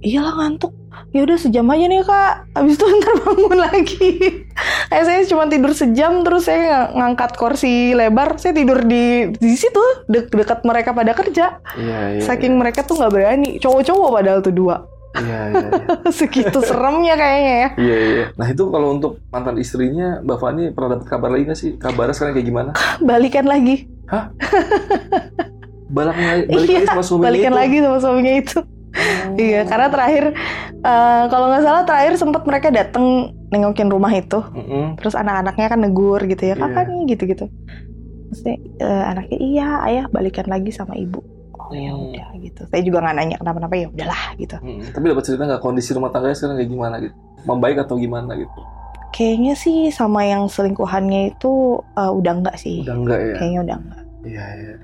iyalah 0.00 0.38
ngantuk 0.38 0.70
ya 1.08 1.20
udah 1.20 1.36
sejam 1.36 1.66
aja 1.66 1.84
nih 1.84 2.00
kak 2.00 2.32
habis 2.52 2.74
itu 2.74 2.84
ntar 2.94 3.14
bangun 3.20 3.58
lagi 3.58 4.08
eh 4.88 5.02
saya 5.02 5.22
cuma 5.24 5.46
tidur 5.46 5.70
sejam 5.70 6.20
terus 6.20 6.44
saya 6.44 6.62
ng- 6.86 6.98
ngangkat 6.98 7.34
kursi 7.34 7.92
lebar 7.92 8.36
saya 8.36 8.52
tidur 8.52 8.82
di 8.82 9.04
di 9.30 9.52
situ 9.52 9.78
de- 10.04 10.26
dekat 10.26 10.62
mereka 10.62 10.90
pada 10.90 11.12
kerja 11.12 11.60
Iya, 11.74 11.98
iya. 12.12 12.20
Saking 12.20 12.54
mereka 12.54 12.82
tuh 12.82 12.96
nggak 12.96 13.10
berani. 13.10 13.50
Cowok-cowok 13.56 14.08
padahal 14.10 14.40
tuh 14.40 14.50
dua. 14.50 14.76
Iya, 15.14 15.40
iya, 15.48 15.66
iya. 15.66 15.70
Segitu 16.12 16.58
seremnya 16.60 17.14
kayaknya 17.14 17.54
ya. 17.54 17.68
Iya, 17.76 17.96
iya. 18.04 18.24
Nah 18.34 18.46
itu 18.46 18.64
kalau 18.66 18.92
untuk 18.92 19.22
mantan 19.26 19.56
istrinya, 19.56 20.20
Mbak 20.20 20.38
Fani 20.38 20.62
pernah 20.68 20.90
dapat 20.92 21.06
kabar 21.06 21.30
lagi 21.30 21.44
nggak 21.44 21.56
sih? 21.56 21.70
Kabarnya 21.74 22.12
sekarang 22.12 22.34
kayak 22.34 22.46
gimana? 22.46 22.70
Balikan 23.00 23.44
lagi. 23.44 23.86
Balaknya, 25.88 26.44
balik 26.44 26.68
Iya, 26.68 26.78
lagi 26.78 26.86
sama 26.86 27.02
suaminya 27.02 27.24
Balikan 27.26 27.50
itu? 27.50 27.58
lagi 27.58 27.76
sama 27.80 27.98
suaminya 27.98 28.34
itu. 28.36 28.58
Iya, 29.34 29.60
karena 29.64 29.86
terakhir 29.88 30.24
eh, 30.78 31.24
kalau 31.26 31.46
nggak 31.48 31.62
salah 31.62 31.82
terakhir 31.86 32.12
sempat 32.16 32.42
mereka 32.42 32.68
dateng 32.68 33.06
nengokin 33.48 33.88
rumah 33.88 34.10
itu. 34.10 34.42
Mm-mm. 34.52 34.98
Terus 34.98 35.14
anak-anaknya 35.14 35.66
kan 35.68 35.78
negur 35.80 36.20
gitu 36.22 36.42
ya, 36.42 36.54
Iya. 36.54 36.60
kapan 36.60 36.84
nih 36.90 37.02
gitu-gitu. 37.14 37.46
Terus 38.28 38.40
dia, 38.44 38.56
eh, 38.82 39.04
anaknya 39.06 39.38
iya 39.38 39.68
ayah 39.86 40.04
balikan 40.10 40.46
lagi 40.46 40.68
sama 40.68 40.92
ibu. 40.94 41.22
Oh 41.58 41.72
ya 41.72 41.92
Hmm. 41.92 42.12
udah 42.12 42.28
gitu. 42.40 42.62
Saya 42.66 42.82
juga 42.82 42.98
nggak 43.00 43.14
nanya 43.14 43.36
kenapa-napa 43.38 43.74
ya 43.76 43.86
udahlah 43.88 44.22
gitu. 44.36 44.56
Mm, 44.58 44.88
Tapi 44.90 45.04
dapat 45.06 45.24
cerita 45.24 45.42
nggak 45.44 45.62
kondisi 45.62 45.90
rumah 45.92 46.08
tangganya 46.08 46.36
sekarang 46.36 46.56
kayak 46.56 46.70
gimana 46.70 46.94
gitu? 46.98 47.14
Membaik 47.44 47.76
atau 47.78 47.96
gimana 47.96 48.32
gitu? 48.34 48.60
Kayaknya 49.08 49.54
sih 49.56 49.78
sama 49.88 50.20
yang 50.22 50.46
selingkuhannya 50.46 51.32
itu 51.32 51.52
eh, 51.94 52.12
udah 52.12 52.32
enggak 52.36 52.56
sih. 52.56 52.84
Udah 52.84 52.96
enggak 52.96 53.18
ya? 53.18 53.34
Kayaknya 53.36 53.60
udah 53.64 53.76
enggak. 53.80 54.02
Iya, 54.24 54.44
iya. 54.56 54.74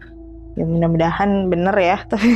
Ya 0.55 0.65
mudah-mudahan 0.65 1.31
bener 1.47 1.75
ya 1.75 1.99
tapi 2.11 2.29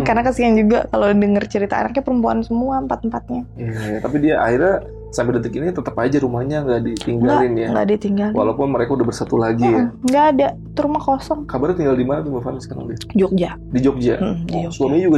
karena 0.00 0.22
kasihan 0.22 0.54
juga 0.54 0.86
kalau 0.86 1.06
denger 1.08 1.44
cerita 1.46 1.74
anaknya 1.76 2.00
perempuan 2.00 2.40
semua 2.40 2.78
empat 2.78 3.02
empatnya 3.02 3.42
Iya, 3.54 3.72
iya. 3.88 3.98
tapi 3.98 4.16
dia 4.20 4.38
akhirnya 4.38 4.74
sampai 5.08 5.32
detik 5.34 5.54
ini 5.54 5.70
tetap 5.70 5.96
aja 5.96 6.18
rumahnya 6.18 6.60
nggak 6.60 6.82
ditinggalin 6.84 7.52
ya. 7.56 7.68
nggak 7.70 7.88
ditinggalin 7.88 8.34
Walaupun 8.34 8.68
mereka 8.68 8.90
udah 8.92 9.06
bersatu 9.06 9.34
lagi 9.34 9.64
ya. 9.64 9.88
Mm, 9.88 10.04
nggak 10.04 10.24
ada 10.28 10.46
itu 10.52 10.80
rumah 10.82 11.00
kosong 11.00 11.40
Kabarnya 11.46 11.76
tinggal 11.78 11.96
di 11.96 12.04
mana 12.04 12.20
tuh 12.20 12.30
Mbak 12.30 12.42
Fani 12.42 12.58
sekarang 12.60 12.84
dia? 12.86 12.98
Jogja 13.14 13.50
Di 13.66 13.80
Jogja. 13.80 14.14
Mm, 14.16 14.36
di 14.44 14.52
Oh, 14.52 14.62
Jogja. 14.62 14.70
suaminya 14.70 15.00
juga 15.00 15.08
di 15.08 15.14